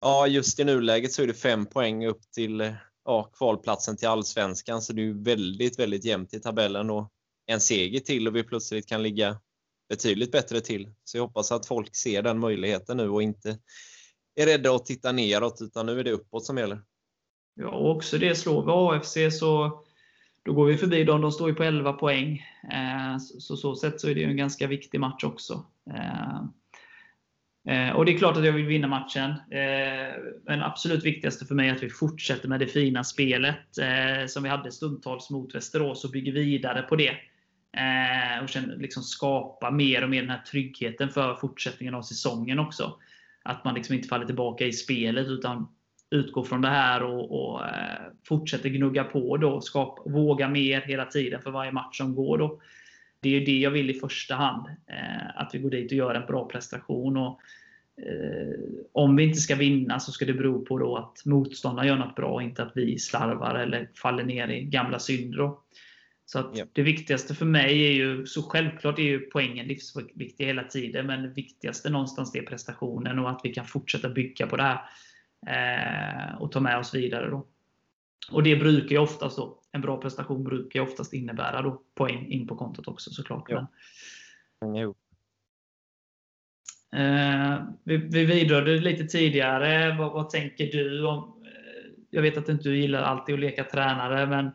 ja, 0.00 0.26
just 0.26 0.60
i 0.60 0.64
nuläget 0.64 1.12
så 1.12 1.22
är 1.22 1.26
det 1.26 1.34
5 1.34 1.66
poäng 1.66 2.06
upp 2.06 2.30
till 2.30 2.74
ja, 3.04 3.30
kvalplatsen 3.34 3.96
till 3.96 4.08
Allsvenskan. 4.08 4.82
Så 4.82 4.92
det 4.92 5.02
är 5.02 5.24
väldigt, 5.24 5.78
väldigt 5.78 6.04
jämnt 6.04 6.34
i 6.34 6.40
tabellen 6.40 6.90
och 6.90 7.12
en 7.46 7.60
seger 7.60 8.00
till 8.00 8.28
och 8.28 8.36
vi 8.36 8.42
plötsligt 8.42 8.88
kan 8.88 9.02
ligga 9.02 9.40
betydligt 9.88 10.32
bättre 10.32 10.60
till. 10.60 10.94
Så 11.04 11.16
jag 11.16 11.26
hoppas 11.26 11.52
att 11.52 11.66
folk 11.66 11.96
ser 11.96 12.22
den 12.22 12.38
möjligheten 12.38 12.96
nu 12.96 13.08
och 13.08 13.22
inte 13.22 13.58
är 14.34 14.46
rädda 14.46 14.74
att 14.74 14.86
titta 14.86 15.12
neråt, 15.12 15.58
utan 15.60 15.86
nu 15.86 16.00
är 16.00 16.04
det 16.04 16.12
uppåt 16.12 16.46
som 16.46 16.58
gäller. 16.58 16.82
Ja, 17.54 17.68
och 17.68 17.90
också 17.96 18.18
det. 18.18 18.34
Slår 18.34 18.64
vi 18.64 18.96
AFC 18.96 19.38
så 19.38 19.82
då 20.44 20.52
går 20.52 20.66
vi 20.66 20.76
förbi 20.76 21.04
dem. 21.04 21.20
De 21.20 21.32
står 21.32 21.48
ju 21.48 21.54
på 21.54 21.64
11 21.64 21.92
poäng. 21.92 22.42
Eh, 22.72 23.18
så 23.18 23.56
så 23.56 23.76
sätt 23.76 24.00
så 24.00 24.08
är 24.08 24.14
det 24.14 24.20
ju 24.20 24.26
en 24.26 24.36
ganska 24.36 24.66
viktig 24.66 25.00
match 25.00 25.24
också. 25.24 25.66
Eh, 25.90 26.36
eh 27.74 27.96
och 27.96 28.04
det 28.04 28.12
är 28.12 28.18
klart 28.18 28.36
att 28.36 28.44
jag 28.44 28.52
vill 28.52 28.66
vinna 28.66 28.88
matchen. 28.88 29.30
Eh, 29.30 30.14
men 30.44 30.62
absolut 30.62 31.04
viktigaste 31.04 31.44
för 31.44 31.54
mig 31.54 31.68
är 31.68 31.74
att 31.74 31.82
vi 31.82 31.90
fortsätter 31.90 32.48
med 32.48 32.60
det 32.60 32.66
fina 32.66 33.04
spelet 33.04 33.78
eh, 33.78 34.26
som 34.26 34.42
vi 34.42 34.48
hade 34.48 34.72
stundtals 34.72 35.30
mot 35.30 35.54
Västerås 35.54 36.04
och 36.04 36.10
bygger 36.10 36.32
vidare 36.32 36.82
på 36.82 36.96
det. 36.96 37.16
Och 38.42 38.50
sen 38.50 38.64
liksom 38.78 39.02
skapa 39.02 39.70
mer 39.70 40.02
och 40.02 40.10
mer 40.10 40.20
den 40.20 40.30
här 40.30 40.42
tryggheten 40.50 41.08
för 41.08 41.34
fortsättningen 41.34 41.94
av 41.94 42.02
säsongen 42.02 42.58
också. 42.58 42.98
Att 43.42 43.64
man 43.64 43.74
liksom 43.74 43.94
inte 43.94 44.08
faller 44.08 44.26
tillbaka 44.26 44.66
i 44.66 44.72
spelet 44.72 45.26
utan 45.26 45.68
utgår 46.12 46.44
från 46.44 46.60
det 46.60 46.68
här 46.68 47.02
och, 47.02 47.42
och 47.42 47.66
eh, 47.66 48.00
fortsätter 48.28 48.68
gnugga 48.68 49.04
på. 49.04 49.36
Då, 49.36 49.60
skapa, 49.60 50.10
våga 50.10 50.48
mer 50.48 50.80
hela 50.80 51.04
tiden 51.04 51.42
för 51.42 51.50
varje 51.50 51.72
match 51.72 51.96
som 51.96 52.14
går. 52.14 52.38
Då. 52.38 52.60
Det 53.20 53.36
är 53.36 53.46
det 53.46 53.58
jag 53.58 53.70
vill 53.70 53.90
i 53.90 53.94
första 53.94 54.34
hand. 54.34 54.66
Eh, 54.86 55.40
att 55.40 55.50
vi 55.54 55.58
går 55.58 55.70
dit 55.70 55.92
och 55.92 55.98
gör 55.98 56.14
en 56.14 56.26
bra 56.26 56.48
prestation. 56.48 57.16
Och, 57.16 57.40
eh, 57.96 58.60
om 58.92 59.16
vi 59.16 59.24
inte 59.24 59.40
ska 59.40 59.54
vinna 59.54 60.00
så 60.00 60.12
ska 60.12 60.24
det 60.24 60.34
bero 60.34 60.64
på 60.64 60.78
då 60.78 60.96
att 60.96 61.24
motståndaren 61.24 61.88
gör 61.88 61.96
något 61.96 62.16
bra, 62.16 62.42
inte 62.42 62.62
att 62.62 62.72
vi 62.74 62.98
slarvar 62.98 63.54
eller 63.54 63.88
faller 63.94 64.24
ner 64.24 64.48
i 64.48 64.62
gamla 64.64 64.98
synder. 64.98 65.50
Så 66.26 66.38
att 66.38 66.58
yep. 66.58 66.68
Det 66.72 66.82
viktigaste 66.82 67.34
för 67.34 67.46
mig 67.46 67.86
är 67.86 67.92
ju, 67.92 68.26
så 68.26 68.42
självklart 68.42 68.98
är 68.98 69.02
ju 69.02 69.20
poängen 69.20 69.66
livsviktig 69.66 70.46
hela 70.46 70.64
tiden, 70.64 71.06
men 71.06 71.22
det 71.22 71.28
viktigaste 71.28 71.90
någonstans 71.90 72.34
är 72.34 72.42
prestationen 72.42 73.18
och 73.18 73.30
att 73.30 73.40
vi 73.44 73.54
kan 73.54 73.64
fortsätta 73.64 74.08
bygga 74.08 74.46
på 74.46 74.56
det 74.56 74.62
här 74.62 74.80
och 76.38 76.52
ta 76.52 76.60
med 76.60 76.78
oss 76.78 76.94
vidare. 76.94 77.30
Då. 77.30 77.46
Och 78.30 78.42
det 78.42 78.56
brukar 78.56 78.90
ju 78.90 78.98
oftast 78.98 79.36
då, 79.36 79.58
en 79.72 79.80
bra 79.80 80.00
prestation 80.00 80.44
brukar 80.44 80.80
ju 80.80 80.86
oftast 80.86 81.12
innebära 81.12 81.62
då 81.62 81.82
poäng 81.94 82.26
in 82.26 82.46
på 82.46 82.56
kontot 82.56 82.88
också 82.88 83.10
såklart. 83.10 83.44
Ja. 83.48 83.66
Men, 84.60 84.94
Eh, 86.96 87.62
vi, 87.84 87.96
vi 87.96 88.24
vidrörde 88.24 88.78
lite 88.78 89.04
tidigare. 89.04 89.96
Vad, 89.98 90.12
vad, 90.12 90.30
tänker 90.30 90.66
du 90.66 91.06
om... 91.06 91.42
Eh, 91.46 91.90
jag 92.10 92.22
vet 92.22 92.36
att 92.36 92.46
du 92.46 92.52
inte 92.52 92.70
gillar 92.70 93.02
alltid 93.02 93.34
att 93.34 93.40
leka 93.40 93.64
tränare, 93.64 94.26
men 94.26 94.50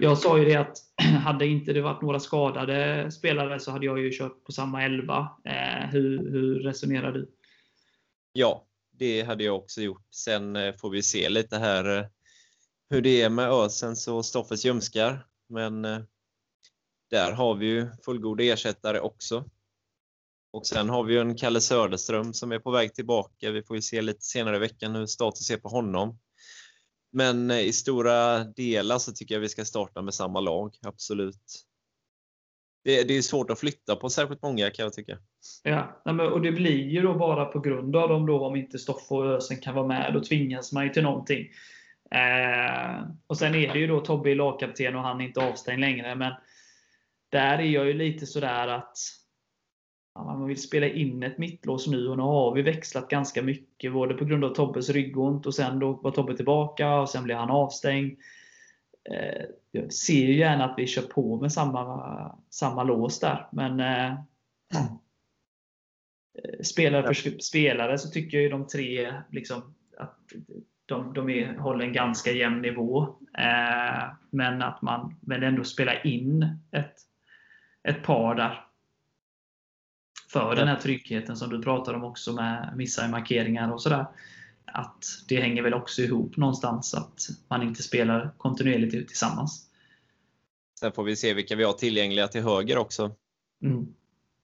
jag 0.00 0.18
sa 0.18 0.38
ju 0.38 0.44
det 0.44 0.54
att 0.54 0.76
hade 1.24 1.46
inte 1.46 1.72
det 1.72 1.80
varit 1.80 2.02
några 2.02 2.20
skadade 2.20 3.10
spelare 3.10 3.60
så 3.60 3.70
hade 3.70 3.86
jag 3.86 4.00
ju 4.00 4.10
kört 4.12 4.44
på 4.44 4.52
samma 4.52 4.82
elva. 4.82 5.28
Eh, 5.44 5.90
hur, 5.90 6.30
hur 6.30 6.58
resonerar 6.58 7.12
du? 7.12 7.30
Ja, 8.32 8.64
det 9.02 9.22
hade 9.22 9.44
jag 9.44 9.56
också 9.56 9.82
gjort. 9.82 10.06
Sen 10.10 10.56
eh, 10.56 10.74
får 10.76 10.90
vi 10.90 11.02
se 11.02 11.28
lite 11.28 11.58
här 11.58 11.98
eh, 11.98 12.06
hur 12.90 13.02
det 13.02 13.22
är 13.22 13.30
med 13.30 13.50
Ösens 13.50 14.08
och 14.08 14.26
Stoffes 14.26 14.64
ljumskar. 14.64 15.26
Men 15.48 15.84
eh, 15.84 16.00
där 17.10 17.32
har 17.32 17.54
vi 17.54 17.66
ju 17.66 17.90
fullgoda 18.04 18.44
ersättare 18.44 19.00
också. 19.00 19.44
Och 20.52 20.66
sen 20.66 20.88
har 20.88 21.04
vi 21.04 21.14
ju 21.14 21.20
en 21.20 21.36
Kalle 21.36 21.60
Söderström 21.60 22.34
som 22.34 22.52
är 22.52 22.58
på 22.58 22.70
väg 22.70 22.94
tillbaka. 22.94 23.50
Vi 23.50 23.62
får 23.62 23.76
ju 23.76 23.82
se 23.82 24.02
lite 24.02 24.24
senare 24.24 24.56
i 24.56 24.58
veckan 24.58 24.94
hur 24.94 25.06
status 25.06 25.50
är 25.50 25.56
på 25.56 25.68
honom. 25.68 26.18
Men 27.12 27.50
i 27.50 27.72
stora 27.72 28.44
delar 28.44 28.98
så 28.98 29.12
tycker 29.12 29.34
jag 29.34 29.40
vi 29.40 29.48
ska 29.48 29.64
starta 29.64 30.02
med 30.02 30.14
samma 30.14 30.40
lag, 30.40 30.78
absolut. 30.82 31.64
Det, 32.84 33.08
det 33.08 33.16
är 33.16 33.22
svårt 33.22 33.50
att 33.50 33.60
flytta 33.60 33.96
på 33.96 34.10
särskilt 34.10 34.42
många 34.42 34.70
kan 34.70 34.82
jag 34.82 34.92
tycka. 34.92 35.18
Ja, 35.62 36.02
och 36.32 36.42
det 36.42 36.52
blir 36.52 36.88
ju 36.88 37.02
då 37.02 37.14
bara 37.14 37.44
på 37.44 37.60
grund 37.60 37.96
av 37.96 38.08
dem 38.08 38.26
då 38.26 38.46
om 38.46 38.56
inte 38.56 38.78
Stoffe 38.78 39.14
och 39.14 39.26
Ösen 39.26 39.56
kan 39.56 39.74
vara 39.74 39.86
med. 39.86 40.10
Då 40.14 40.20
tvingas 40.20 40.72
man 40.72 40.84
ju 40.84 40.90
till 40.90 41.02
någonting. 41.02 41.48
Eh, 42.10 43.02
och 43.26 43.38
sen 43.38 43.54
är 43.54 43.72
det 43.72 43.78
ju 43.78 43.86
då 43.86 44.00
Tobbe 44.00 44.30
är 44.30 44.34
lagkapten 44.34 44.96
och 44.96 45.02
han 45.02 45.20
är 45.20 45.24
inte 45.24 45.48
avstängd 45.48 45.80
längre. 45.80 46.14
Men 46.14 46.32
där 47.28 47.58
är 47.58 47.62
jag 47.62 47.86
ju 47.86 47.92
lite 47.92 48.26
sådär 48.26 48.68
att 48.68 48.98
ja, 50.14 50.24
man 50.24 50.46
vill 50.46 50.62
spela 50.62 50.86
in 50.86 51.22
ett 51.22 51.38
mittlås 51.38 51.86
nu 51.86 52.08
och 52.08 52.16
nu 52.16 52.22
har 52.22 52.54
vi 52.54 52.62
växlat 52.62 53.08
ganska 53.08 53.42
mycket. 53.42 53.92
Både 53.92 54.14
på 54.14 54.24
grund 54.24 54.44
av 54.44 54.54
Tobbes 54.54 54.90
ryggont 54.90 55.46
och 55.46 55.54
sen 55.54 55.78
då 55.78 55.92
var 55.92 56.10
Tobbe 56.10 56.36
tillbaka 56.36 56.94
och 56.94 57.08
sen 57.08 57.24
blev 57.24 57.36
han 57.36 57.50
avstängd. 57.50 58.18
Eh, 59.10 59.44
jag 59.70 59.92
ser 59.92 60.26
ju 60.26 60.36
gärna 60.36 60.64
att 60.64 60.78
vi 60.78 60.86
kör 60.86 61.02
på 61.02 61.40
med 61.40 61.52
samma, 61.52 62.38
samma 62.50 62.82
lås 62.82 63.20
där. 63.20 63.48
Men 63.52 63.80
eh, 63.80 64.12
eh 64.12 64.20
spelare 66.62 67.14
för 67.14 67.40
spelare 67.40 67.98
så 67.98 68.10
tycker 68.10 68.36
jag 68.36 68.42
ju 68.42 68.48
de 68.48 68.66
tre 68.66 69.14
liksom, 69.30 69.74
att 69.98 70.18
de, 70.86 71.12
de 71.14 71.30
är, 71.30 71.56
håller 71.56 71.84
en 71.84 71.92
ganska 71.92 72.32
jämn 72.32 72.62
nivå. 72.62 73.02
Eh, 73.38 74.12
men 74.30 74.62
att 74.62 74.82
man 74.82 75.16
men 75.20 75.42
ändå 75.42 75.64
spelar 75.64 76.06
in 76.06 76.58
ett, 76.70 76.94
ett 77.82 78.02
par 78.02 78.34
där. 78.34 78.66
För 80.32 80.56
den 80.56 80.68
här 80.68 80.76
tryggheten 80.76 81.36
som 81.36 81.50
du 81.50 81.62
pratar 81.62 81.94
om 81.94 82.04
också 82.04 82.32
med 82.32 82.72
missar 82.76 83.08
i 83.08 83.10
markeringar 83.10 83.72
och 83.72 83.82
sådär. 83.82 84.06
Att 84.64 85.04
det 85.28 85.40
hänger 85.40 85.62
väl 85.62 85.74
också 85.74 86.02
ihop 86.02 86.36
någonstans 86.36 86.94
att 86.94 87.20
man 87.48 87.62
inte 87.62 87.82
spelar 87.82 88.34
kontinuerligt 88.38 89.08
tillsammans. 89.08 89.68
Sen 90.80 90.92
får 90.92 91.04
vi 91.04 91.16
se 91.16 91.34
vilka 91.34 91.56
vi 91.56 91.64
har 91.64 91.72
tillgängliga 91.72 92.28
till 92.28 92.42
höger 92.42 92.78
också. 92.78 93.14
Mm. 93.62 93.86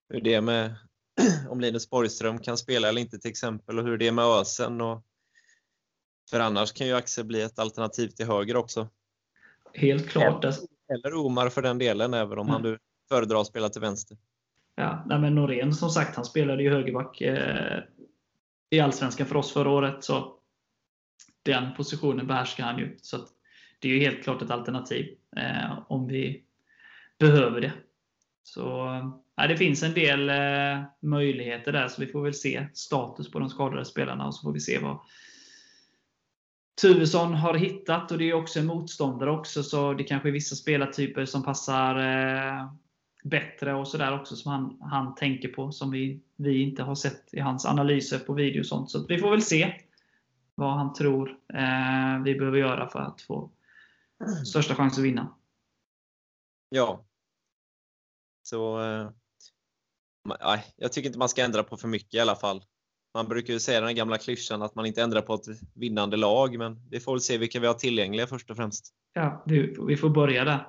Hur 0.09 0.21
det 0.21 0.35
är 0.35 0.41
med 0.41 0.75
om 1.49 1.61
Linus 1.61 1.91
Borgström 1.91 2.39
kan 2.39 2.57
spela 2.57 2.89
eller 2.89 3.01
inte 3.01 3.19
till 3.19 3.31
exempel 3.31 3.79
och 3.79 3.85
hur 3.85 3.99
det 3.99 4.07
är 4.07 4.13
med 4.13 4.25
Ösen. 4.25 4.81
Och, 4.81 5.05
för 6.31 6.41
annars 6.41 6.73
kan 6.73 6.87
ju 6.87 6.95
Axel 6.95 7.25
bli 7.25 7.43
ett 7.43 7.59
alternativ 7.59 8.09
till 8.09 8.27
höger 8.27 8.57
också. 8.57 8.89
Helt 9.75 10.09
klart. 10.09 10.45
Eller, 10.45 10.57
eller 10.89 11.15
Omar 11.15 11.49
för 11.49 11.63
den 11.63 11.79
delen, 11.79 12.15
även 12.15 12.39
om 12.39 12.49
mm. 12.49 12.65
han 12.65 12.79
föredrar 13.09 13.41
att 13.41 13.47
spela 13.47 13.69
till 13.69 13.81
vänster. 13.81 14.17
Ja, 14.75 15.05
nej 15.07 15.19
men 15.19 15.35
Norén 15.35 15.75
som 15.75 15.91
sagt, 15.91 16.17
han 16.17 16.25
spelade 16.25 16.63
ju 16.63 16.71
högerback 16.71 17.21
eh, 17.21 17.83
i 18.71 18.81
Allsvenskan 18.81 19.27
för 19.27 19.37
oss 19.37 19.53
förra 19.53 19.71
året. 19.71 20.05
Så 20.05 20.35
den 21.43 21.75
positionen 21.75 22.27
behärskar 22.27 22.65
han 22.65 22.79
ju. 22.79 22.97
Så 23.03 23.19
det 23.79 23.89
är 23.89 23.93
ju 23.93 24.01
helt 24.01 24.23
klart 24.23 24.43
ett 24.43 24.51
alternativ 24.51 25.15
eh, 25.37 25.79
om 25.89 26.07
vi 26.07 26.45
behöver 27.19 27.61
det. 27.61 27.73
Så 28.43 28.61
ja, 29.37 29.47
Det 29.47 29.57
finns 29.57 29.83
en 29.83 29.95
del 29.95 30.29
eh, 30.29 30.85
möjligheter 31.03 31.73
där, 31.73 31.89
så 31.89 32.01
vi 32.01 32.07
får 32.07 32.23
väl 32.23 32.35
se 32.35 32.69
status 32.75 33.31
på 33.31 33.39
de 33.39 33.49
skadade 33.49 33.85
spelarna 33.85 34.27
och 34.27 34.35
så 34.35 34.43
får 34.43 34.53
vi 34.53 34.61
se 34.61 34.79
vad 34.79 34.99
Tuvesson 36.81 37.35
har 37.35 37.55
hittat. 37.55 38.13
och 38.13 38.19
Det 38.19 38.31
är 38.31 38.35
också 38.35 38.59
en 38.59 38.67
motståndare 38.67 39.31
också, 39.31 39.63
så 39.63 39.95
det 39.95 40.05
kanske 40.05 40.29
är 40.29 40.33
vissa 40.33 40.57
spelartyper 40.57 41.25
som 41.25 41.43
passar 41.43 41.99
eh, 41.99 42.73
bättre 43.25 43.75
och 43.75 43.89
sådär 43.89 44.21
också 44.21 44.37
som 44.37 44.53
han, 44.53 44.79
han 44.81 45.15
tänker 45.15 45.49
på 45.49 45.73
som 45.73 45.91
vi, 45.91 46.21
vi 46.37 46.63
inte 46.63 46.83
har 46.83 46.95
sett 46.95 47.35
i 47.35 47.41
hans 47.41 47.67
analyser 47.67 48.19
på 48.19 48.33
video 48.33 48.61
och 48.61 48.67
sånt. 48.67 48.91
Så 48.91 49.07
vi 49.07 49.19
får 49.19 49.31
väl 49.31 49.43
se 49.43 49.75
vad 50.55 50.73
han 50.73 50.93
tror 50.93 51.29
eh, 51.55 52.23
vi 52.25 52.35
behöver 52.35 52.59
göra 52.59 52.89
för 52.89 52.99
att 52.99 53.21
få 53.21 53.51
största 54.47 54.75
chans 54.75 54.99
att 54.99 55.05
vinna. 55.05 55.35
Ja. 56.69 57.05
Så 58.43 58.83
eh, 58.83 59.11
jag 60.77 60.93
tycker 60.93 61.07
inte 61.07 61.19
man 61.19 61.29
ska 61.29 61.45
ändra 61.45 61.63
på 61.63 61.77
för 61.77 61.89
mycket 61.89 62.15
i 62.15 62.21
alla 62.21 62.37
fall. 62.37 62.65
Man 63.15 63.29
brukar 63.29 63.53
ju 63.53 63.61
säga 63.61 63.81
den 63.81 63.95
gamla 63.95 64.19
klyschan 64.19 64.63
att 64.63 64.75
man 64.75 64.87
inte 64.87 65.03
ändrar 65.03 65.21
på 65.21 65.35
ett 65.35 65.47
vinnande 65.75 66.17
lag, 66.17 66.59
men 66.59 66.89
vi 66.91 67.01
får 67.01 67.13
väl 67.13 67.21
se 67.21 67.39
vilka 67.39 67.61
vi 67.61 67.67
har 67.67 67.75
tillgängliga 67.75 68.27
först 68.27 68.51
och 68.51 68.57
främst. 68.57 68.95
Ja, 69.13 69.43
vi 69.87 69.97
får 69.97 70.11
börja 70.11 70.45
där. 70.45 70.67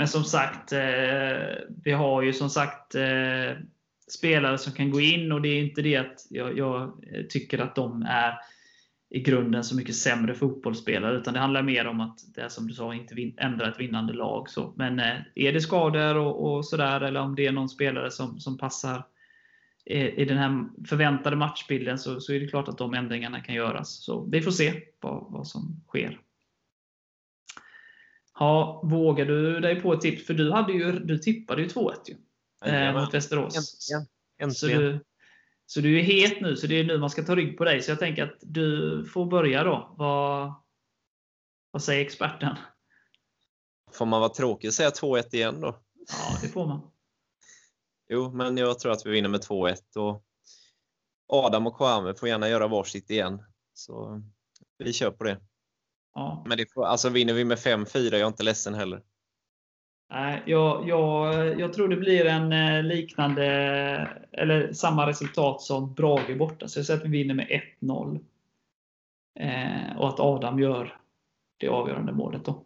Men 0.00 0.08
som 0.08 0.24
sagt, 0.24 0.72
eh, 0.72 0.80
vi 1.84 1.92
har 1.92 2.22
ju 2.22 2.32
som 2.32 2.50
sagt 2.50 2.94
eh, 2.94 3.58
spelare 4.08 4.58
som 4.58 4.72
kan 4.72 4.90
gå 4.90 5.00
in 5.00 5.32
och 5.32 5.42
det 5.42 5.48
är 5.48 5.62
inte 5.62 5.82
det 5.82 5.96
att 5.96 6.26
jag, 6.30 6.58
jag, 6.58 6.82
eh, 6.82 7.22
tycker 7.28 7.58
att 7.58 7.74
de 7.74 8.02
är 8.02 8.34
i 9.10 9.20
grunden 9.20 9.64
så 9.64 9.76
mycket 9.76 9.96
sämre 9.96 10.34
fotbollsspelare, 10.34 11.16
utan 11.16 11.34
det 11.34 11.40
handlar 11.40 11.62
mer 11.62 11.86
om 11.86 12.00
att 12.00 12.18
det 12.34 12.40
är 12.40 12.48
som 12.48 12.66
du 12.66 12.74
sa, 12.74 12.94
inte 12.94 13.14
vin, 13.14 13.34
ändra 13.36 13.68
ett 13.68 13.80
vinnande 13.80 14.12
lag. 14.12 14.50
Så. 14.50 14.74
Men 14.76 14.98
eh, 14.98 15.16
är 15.34 15.52
det 15.52 15.60
skador 15.60 16.16
och, 16.16 16.52
och 16.52 16.64
sådär, 16.64 17.00
eller 17.00 17.20
om 17.20 17.34
det 17.34 17.46
är 17.46 17.52
någon 17.52 17.68
spelare 17.68 18.10
som, 18.10 18.40
som 18.40 18.58
passar 18.58 19.04
i, 19.84 19.98
i 19.98 20.24
den 20.24 20.38
här 20.38 20.64
förväntade 20.86 21.36
matchbilden, 21.36 21.98
så, 21.98 22.20
så 22.20 22.32
är 22.32 22.40
det 22.40 22.46
klart 22.46 22.68
att 22.68 22.78
de 22.78 22.94
ändringarna 22.94 23.40
kan 23.40 23.54
göras. 23.54 24.04
Så 24.04 24.24
vi 24.24 24.42
får 24.42 24.50
se 24.50 24.82
vad, 25.00 25.26
vad 25.28 25.46
som 25.46 25.82
sker. 25.88 26.20
Ja, 28.40 28.80
vågar 28.84 29.26
du 29.26 29.60
dig 29.60 29.80
på 29.80 29.92
ett 29.92 30.00
tips? 30.00 30.26
För 30.26 30.34
du, 30.34 30.52
hade 30.52 30.72
ju, 30.72 30.92
du 30.92 31.18
tippade 31.18 31.62
ju 31.62 31.68
2-1 31.68 31.94
ju, 32.06 32.16
eh, 32.70 32.94
mot 32.94 33.14
Västerås. 33.14 33.56
Äntligen. 33.56 34.06
Äntligen. 34.38 34.54
Så, 34.54 34.66
du, 34.66 35.04
så 35.66 35.80
du 35.80 35.98
är 35.98 36.02
het 36.02 36.40
nu, 36.40 36.56
så 36.56 36.66
det 36.66 36.80
är 36.80 36.84
nu 36.84 36.98
man 36.98 37.10
ska 37.10 37.22
ta 37.22 37.36
rygg 37.36 37.58
på 37.58 37.64
dig. 37.64 37.82
Så 37.82 37.90
jag 37.90 37.98
tänker 37.98 38.22
att 38.24 38.36
du 38.40 39.04
får 39.04 39.26
börja 39.26 39.64
då. 39.64 39.94
Vad, 39.98 40.54
vad 41.70 41.82
säger 41.82 42.04
experten? 42.04 42.56
Får 43.92 44.06
man 44.06 44.20
vara 44.20 44.34
tråkig 44.34 44.68
och 44.68 44.74
säga 44.74 44.90
2-1 44.90 45.34
igen 45.34 45.60
då? 45.60 45.82
Ja, 46.08 46.38
det 46.42 46.48
får 46.48 46.66
man. 46.66 46.90
Jo, 48.08 48.32
men 48.32 48.56
jag 48.56 48.78
tror 48.78 48.92
att 48.92 49.06
vi 49.06 49.10
vinner 49.10 49.28
med 49.28 49.40
2-1. 49.40 49.96
Och 49.96 50.24
Adam 51.26 51.66
och 51.66 51.76
Kwame 51.76 52.14
får 52.14 52.28
gärna 52.28 52.48
göra 52.48 52.68
varsitt 52.68 53.10
igen. 53.10 53.44
Så 53.74 54.22
vi 54.78 54.92
kör 54.92 55.10
på 55.10 55.24
det. 55.24 55.40
Ja. 56.20 56.42
Men 56.46 56.58
det 56.58 56.72
får, 56.72 56.84
alltså 56.84 57.08
vinner 57.08 57.32
vi 57.32 57.44
med 57.44 57.58
5-4 57.58 58.14
är 58.14 58.18
jag 58.18 58.28
inte 58.28 58.42
ledsen 58.42 58.74
heller. 58.74 59.02
Nej, 60.10 60.42
jag, 60.46 60.88
jag, 60.88 61.60
jag 61.60 61.72
tror 61.72 61.88
det 61.88 61.96
blir 61.96 62.26
en 62.26 62.52
eh, 62.52 62.82
liknande, 62.82 63.44
eller 64.32 64.72
samma 64.72 65.06
resultat 65.06 65.62
som 65.62 65.94
Brage 65.94 66.38
borta. 66.38 66.68
Så 66.68 66.78
jag 66.78 66.86
säger 66.86 67.00
att 67.00 67.06
vi 67.06 67.10
vinner 67.10 67.34
med 67.34 67.62
1-0. 67.80 68.20
Eh, 69.40 69.98
och 69.98 70.08
att 70.08 70.20
Adam 70.20 70.60
gör 70.60 70.98
det 71.56 71.68
avgörande 71.68 72.12
målet 72.12 72.44
då. 72.44 72.64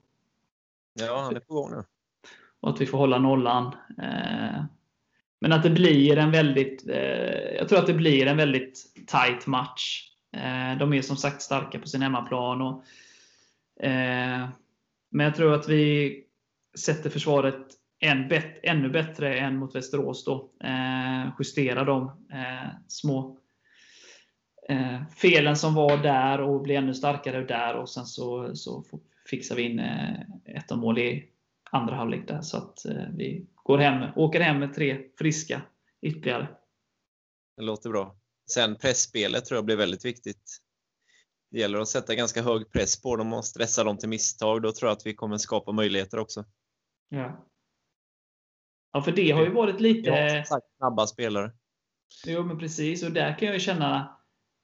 Ja, 0.94 1.20
han 1.20 1.36
är 1.36 1.40
på 1.40 1.54
gång 1.54 1.70
nu. 1.70 1.84
Och 2.60 2.70
att 2.70 2.80
vi 2.80 2.86
får 2.86 2.98
hålla 2.98 3.18
nollan. 3.18 3.66
Eh, 4.02 4.64
men 5.40 5.52
att 5.52 5.62
det 5.62 5.70
blir 5.70 6.18
en 6.18 6.30
väldigt, 6.30 6.88
eh, 6.88 7.54
jag 7.56 7.68
tror 7.68 7.78
att 7.78 7.86
det 7.86 7.94
blir 7.94 8.26
en 8.26 8.36
väldigt 8.36 8.78
tight 9.06 9.46
match. 9.46 10.10
Eh, 10.32 10.78
de 10.78 10.92
är 10.92 11.02
som 11.02 11.16
sagt 11.16 11.42
starka 11.42 11.78
på 11.78 11.88
sin 11.88 12.02
hemmaplan. 12.02 12.62
Och, 12.62 12.84
Eh, 13.80 14.48
men 15.10 15.26
jag 15.26 15.34
tror 15.34 15.54
att 15.54 15.68
vi 15.68 16.20
sätter 16.78 17.10
försvaret 17.10 17.66
än 18.00 18.28
bet, 18.28 18.60
ännu 18.62 18.88
bättre 18.88 19.38
än 19.38 19.56
mot 19.56 19.74
Västerås. 19.74 20.24
Då. 20.24 20.50
Eh, 20.64 21.32
justerar 21.38 21.84
de 21.84 22.02
eh, 22.32 22.70
små 22.88 23.38
eh, 24.68 25.06
felen 25.16 25.56
som 25.56 25.74
var 25.74 25.96
där 25.96 26.40
och 26.40 26.62
blir 26.62 26.76
ännu 26.76 26.94
starkare 26.94 27.44
där. 27.44 27.74
Och 27.74 27.90
Sen 27.90 28.06
så, 28.06 28.56
så 28.56 28.84
fixar 29.30 29.56
vi 29.56 29.62
in 29.62 29.78
eh, 29.78 30.20
ett 30.44 30.72
av 30.72 30.78
mål 30.78 30.98
i 30.98 31.28
andra 31.70 31.94
halvlek 31.94 32.28
där. 32.28 32.40
Så 32.40 32.56
att 32.56 32.84
eh, 32.84 33.08
vi 33.16 33.46
går 33.54 33.78
hem, 33.78 34.12
åker 34.16 34.40
hem 34.40 34.58
med 34.58 34.74
tre 34.74 34.98
friska 35.18 35.62
ytterligare. 36.02 36.48
Det 37.56 37.62
låter 37.62 37.90
bra. 37.90 38.16
Sen 38.50 38.76
pressspelet 38.76 39.44
tror 39.44 39.56
jag 39.56 39.64
blir 39.64 39.76
väldigt 39.76 40.04
viktigt. 40.04 40.60
Det 41.54 41.60
gäller 41.60 41.78
att 41.78 41.88
sätta 41.88 42.14
ganska 42.14 42.42
hög 42.42 42.72
press 42.72 43.02
på 43.02 43.16
dem 43.16 43.32
och 43.32 43.44
stressa 43.44 43.84
dem 43.84 43.98
till 43.98 44.08
misstag. 44.08 44.62
Då 44.62 44.72
tror 44.72 44.88
jag 44.88 44.96
att 44.96 45.06
vi 45.06 45.14
kommer 45.14 45.38
skapa 45.38 45.72
möjligheter 45.72 46.18
också. 46.18 46.44
Ja. 47.08 47.46
Ja, 48.92 49.02
för 49.02 49.12
det 49.12 49.30
har 49.30 49.42
ju 49.42 49.50
varit 49.50 49.80
lite... 49.80 50.10
Ja, 50.10 50.60
snabba 50.78 51.06
spelare. 51.06 51.52
Jo, 52.26 52.42
men 52.42 52.58
precis. 52.58 53.02
Och 53.02 53.12
där 53.12 53.38
kan 53.38 53.46
jag 53.46 53.54
ju 53.54 53.60
känna, 53.60 54.16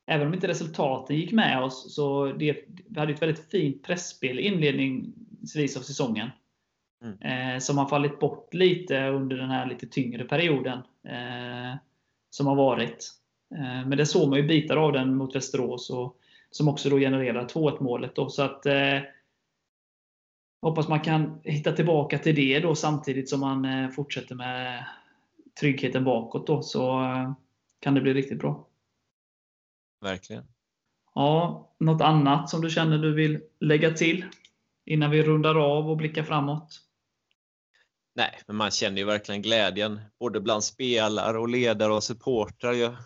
även 0.06 0.26
om 0.26 0.34
inte 0.34 0.48
resultaten 0.48 1.16
gick 1.16 1.32
med 1.32 1.62
oss, 1.62 1.94
så 1.94 2.26
det, 2.26 2.64
vi 2.88 3.00
hade 3.00 3.12
ett 3.12 3.22
väldigt 3.22 3.50
fint 3.50 3.82
pressspel 3.82 4.38
inledningsvis 4.38 5.76
av 5.76 5.80
säsongen. 5.80 6.30
Mm. 7.04 7.54
Eh, 7.54 7.58
som 7.58 7.78
har 7.78 7.88
fallit 7.88 8.20
bort 8.20 8.54
lite 8.54 9.08
under 9.08 9.36
den 9.36 9.50
här 9.50 9.66
lite 9.66 9.86
tyngre 9.86 10.24
perioden 10.24 10.78
eh, 11.08 11.78
som 12.30 12.46
har 12.46 12.54
varit. 12.54 13.10
Eh, 13.54 13.88
men 13.88 13.98
det 13.98 14.06
såg 14.06 14.28
man 14.28 14.38
ju 14.38 14.46
bitar 14.46 14.76
av 14.76 14.92
den 14.92 15.16
mot 15.16 15.36
Västerås, 15.36 15.90
och, 15.90 16.19
som 16.50 16.68
också 16.68 16.90
då 16.90 16.98
genererar 16.98 17.48
2-1 17.48 17.82
målet. 17.82 18.14
Då, 18.14 18.28
så 18.28 18.42
att, 18.42 18.66
eh, 18.66 18.98
hoppas 20.62 20.88
man 20.88 21.00
kan 21.00 21.40
hitta 21.44 21.72
tillbaka 21.72 22.18
till 22.18 22.34
det 22.34 22.60
då 22.60 22.74
samtidigt 22.74 23.28
som 23.28 23.40
man 23.40 23.64
eh, 23.64 23.90
fortsätter 23.90 24.34
med 24.34 24.84
tryggheten 25.60 26.04
bakåt. 26.04 26.46
Då, 26.46 26.62
så 26.62 27.02
eh, 27.02 27.32
kan 27.80 27.94
det 27.94 28.00
bli 28.00 28.14
riktigt 28.14 28.38
bra. 28.38 28.66
Verkligen. 30.00 30.44
Ja, 31.14 31.68
något 31.78 32.02
annat 32.02 32.50
som 32.50 32.60
du 32.60 32.70
känner 32.70 32.98
du 32.98 33.14
vill 33.14 33.40
lägga 33.60 33.90
till 33.90 34.24
innan 34.84 35.10
vi 35.10 35.22
rundar 35.22 35.54
av 35.54 35.90
och 35.90 35.96
blickar 35.96 36.22
framåt? 36.22 36.80
Nej, 38.14 38.38
men 38.46 38.56
man 38.56 38.70
känner 38.70 38.98
ju 38.98 39.04
verkligen 39.04 39.42
glädjen 39.42 40.00
både 40.18 40.40
bland 40.40 40.64
spelare 40.64 41.38
och 41.38 41.48
ledare 41.48 41.92
och 41.92 42.02
supportrar. 42.02 42.72
Jag 42.72 42.96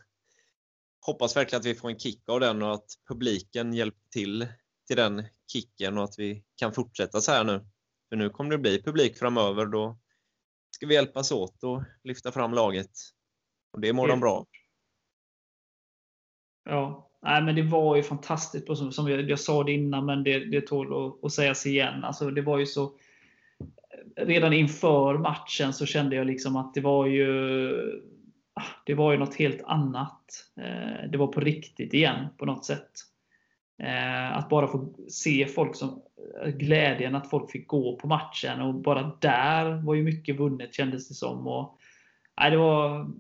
hoppas 1.07 1.37
verkligen 1.37 1.61
att 1.61 1.67
vi 1.67 1.75
får 1.75 1.89
en 1.89 1.99
kick 1.99 2.29
av 2.29 2.41
den 2.41 2.63
och 2.63 2.75
att 2.75 2.87
publiken 3.09 3.75
hjälper 3.75 4.09
till 4.11 4.47
till 4.87 4.97
den 4.97 5.23
kicken 5.53 5.99
och 5.99 6.05
att 6.05 6.19
vi 6.19 6.45
kan 6.57 6.73
fortsätta 6.73 7.21
så 7.21 7.33
här 7.33 7.45
nu. 7.45 7.67
För 8.09 8.17
nu 8.17 8.31
kommer 8.31 8.51
det 8.51 8.59
bli 8.59 8.83
publik 8.83 9.19
framöver. 9.19 9.67
Då 9.67 9.99
ska 10.71 10.87
vi 10.87 10.95
hjälpas 10.95 11.33
åt 11.33 11.65
och 11.65 11.83
lyfta 12.05 12.33
fram 12.33 12.55
laget. 12.55 12.91
Och 13.73 13.81
det 13.81 13.93
mår 13.93 14.09
de 14.09 14.21
bra 14.21 14.47
Ja, 16.65 17.11
Nej, 17.23 17.43
men 17.43 17.55
det 17.55 17.63
var 17.63 17.97
ju 17.97 18.03
fantastiskt. 18.03 18.67
Som, 18.67 18.93
som 18.93 19.11
jag, 19.11 19.31
jag 19.31 19.41
sa 19.41 19.65
det 19.65 19.73
innan, 19.73 20.07
men 20.07 20.25
det, 20.25 20.39
det 20.39 20.61
tål 20.61 21.07
att, 21.07 21.25
att 21.25 21.33
sägas 21.33 21.67
igen. 21.67 22.05
Alltså, 22.05 22.31
det 22.31 22.43
var 22.43 22.59
ju 22.59 22.67
så 22.67 22.93
redan 24.17 24.53
inför 24.53 25.19
matchen 25.19 25.73
så 25.73 25.87
kände 25.87 26.17
jag 26.17 26.27
liksom 26.27 26.57
att 26.57 26.75
det 26.75 26.81
var 26.81 27.07
ju 27.07 27.73
det 28.87 28.95
var 28.95 29.13
ju 29.13 29.19
något 29.19 29.35
helt 29.35 29.63
annat. 29.65 30.25
Eh, 30.61 31.11
det 31.11 31.19
var 31.19 31.27
på 31.27 31.41
riktigt 31.41 31.95
igen 31.95 32.27
på 32.39 32.47
något 32.47 32.65
sätt. 32.65 32.91
Eh, 33.83 34.37
att 34.37 34.49
bara 34.49 34.69
få 34.69 34.95
se 35.09 35.47
folk 35.47 35.77
som 35.77 36.03
eh, 36.45 36.51
glädjen 36.51 37.15
att 37.15 37.31
folk 37.31 37.51
fick 37.51 37.69
gå 37.69 37.97
på 37.97 38.07
matchen 38.07 38.61
och 38.61 38.75
bara 38.75 39.17
där 39.21 39.83
var 39.83 39.95
ju 39.95 40.03
mycket 40.03 40.41
vunnet 40.41 40.75
kändes 40.75 41.09
det 41.09 41.15
som. 41.15 41.47
Och, 41.47 41.79
nej, 42.41 42.51
det 42.51 42.57
var 42.57 43.11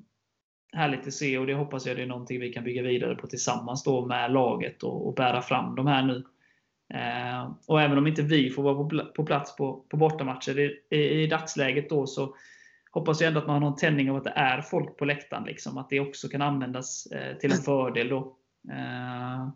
härligt 0.72 1.06
att 1.06 1.12
se 1.12 1.38
och 1.38 1.46
det 1.46 1.54
hoppas 1.54 1.86
jag 1.86 1.96
det 1.96 2.02
är 2.02 2.06
någonting 2.06 2.40
vi 2.40 2.52
kan 2.52 2.64
bygga 2.64 2.82
vidare 2.82 3.14
på 3.14 3.26
tillsammans 3.26 3.84
då 3.84 4.06
med 4.06 4.32
laget 4.32 4.82
och, 4.82 5.06
och 5.06 5.14
bära 5.14 5.42
fram 5.42 5.74
de 5.74 5.86
här 5.86 6.02
nu. 6.02 6.24
Eh, 6.94 7.52
och 7.66 7.82
även 7.82 7.98
om 7.98 8.06
inte 8.06 8.22
vi 8.22 8.50
får 8.50 8.62
vara 8.62 8.74
på, 8.74 9.12
på 9.16 9.24
plats 9.24 9.56
på, 9.56 9.84
på 9.88 9.96
bortamatcher 9.96 10.58
i, 10.58 10.80
i, 10.90 11.22
i, 11.22 11.26
dagsläget 11.26 11.90
då 11.90 12.06
så 12.06 12.36
hoppas 12.94 13.20
jag 13.20 13.28
ändå 13.28 13.40
att 13.40 13.46
man 13.46 13.62
har 13.62 13.70
någon 13.70 13.78
tändning 13.78 14.10
av 14.10 14.16
att 14.16 14.24
det 14.24 14.30
är 14.30 14.62
folk 14.62 14.96
på 14.96 15.04
läktaren. 15.04 15.44
Liksom, 15.44 15.78
att 15.78 15.90
det 15.90 16.00
också 16.00 16.28
kan 16.28 16.42
användas 16.42 17.06
eh, 17.06 17.36
till 17.36 17.52
en 17.52 17.58
fördel. 17.58 18.08
Då. 18.08 18.38
Eh, 18.70 19.48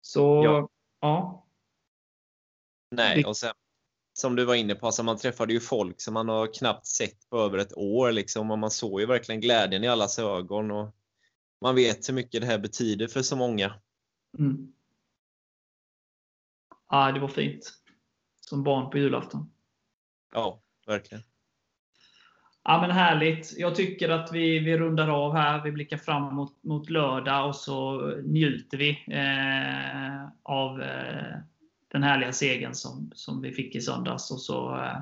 så, 0.00 0.44
ja. 0.44 0.68
ja. 1.00 1.46
Nej, 2.90 3.24
och 3.24 3.36
sen 3.36 3.52
som 4.12 4.36
du 4.36 4.44
var 4.44 4.54
inne 4.54 4.74
på, 4.74 4.86
alltså 4.86 5.02
man 5.02 5.16
träffade 5.16 5.52
ju 5.52 5.60
folk 5.60 6.00
som 6.00 6.14
man 6.14 6.28
har 6.28 6.54
knappt 6.54 6.86
sett 6.86 7.30
på 7.30 7.38
över 7.38 7.58
ett 7.58 7.76
år. 7.76 8.12
Liksom, 8.12 8.50
och 8.50 8.58
man 8.58 8.70
såg 8.70 9.00
ju 9.00 9.06
verkligen 9.06 9.40
glädjen 9.40 9.84
i 9.84 9.88
allas 9.88 10.18
ögon. 10.18 10.70
Och 10.70 10.96
man 11.60 11.74
vet 11.74 12.08
hur 12.08 12.14
mycket 12.14 12.40
det 12.40 12.46
här 12.46 12.58
betyder 12.58 13.06
för 13.06 13.22
så 13.22 13.36
många. 13.36 13.74
Mm. 14.38 14.72
Ja, 16.88 17.12
det 17.12 17.20
var 17.20 17.28
fint. 17.28 17.72
Som 18.40 18.62
barn 18.62 18.90
på 18.90 18.98
julafton. 18.98 19.52
Ja, 20.32 20.62
verkligen. 20.86 21.27
Ja, 22.68 22.80
men 22.80 22.90
härligt. 22.90 23.58
Jag 23.58 23.74
tycker 23.74 24.08
att 24.08 24.32
vi, 24.32 24.58
vi 24.58 24.78
rundar 24.78 25.08
av 25.08 25.36
här. 25.36 25.64
Vi 25.64 25.72
blickar 25.72 25.96
fram 25.96 26.34
mot, 26.34 26.62
mot 26.62 26.90
lördag 26.90 27.48
och 27.48 27.56
så 27.56 28.06
njuter 28.24 28.78
vi 28.78 28.90
eh, 28.90 30.28
av 30.42 30.82
eh, 30.82 31.38
den 31.88 32.02
härliga 32.02 32.32
segern 32.32 32.74
som, 32.74 33.12
som 33.14 33.42
vi 33.42 33.52
fick 33.52 33.74
i 33.74 33.80
söndags. 33.80 34.30
Och 34.30 34.40
så 34.40 34.76
eh, 34.76 34.98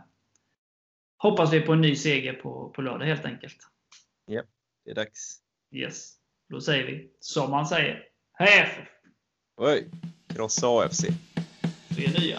hoppas 1.19 1.53
vi 1.53 1.61
på 1.61 1.73
en 1.73 1.81
ny 1.81 1.97
seger 1.97 2.33
på, 2.33 2.73
på 2.75 2.83
lördag 2.83 3.07
helt 3.07 3.25
enkelt. 3.25 3.59
Ja, 4.27 4.43
det 4.85 4.91
är 4.91 4.95
dags. 4.95 5.39
Yes. 5.75 6.13
Då 6.49 6.61
säger 6.61 6.87
vi 6.87 7.11
som 7.21 7.51
man 7.51 7.67
säger. 7.67 8.05
Hej 8.33 8.61
FF! 8.61 8.89
Oj! 9.57 9.91
Krossa 10.29 10.67
AFC. 10.67 11.05
Tre 11.89 12.09
nya. 12.19 12.39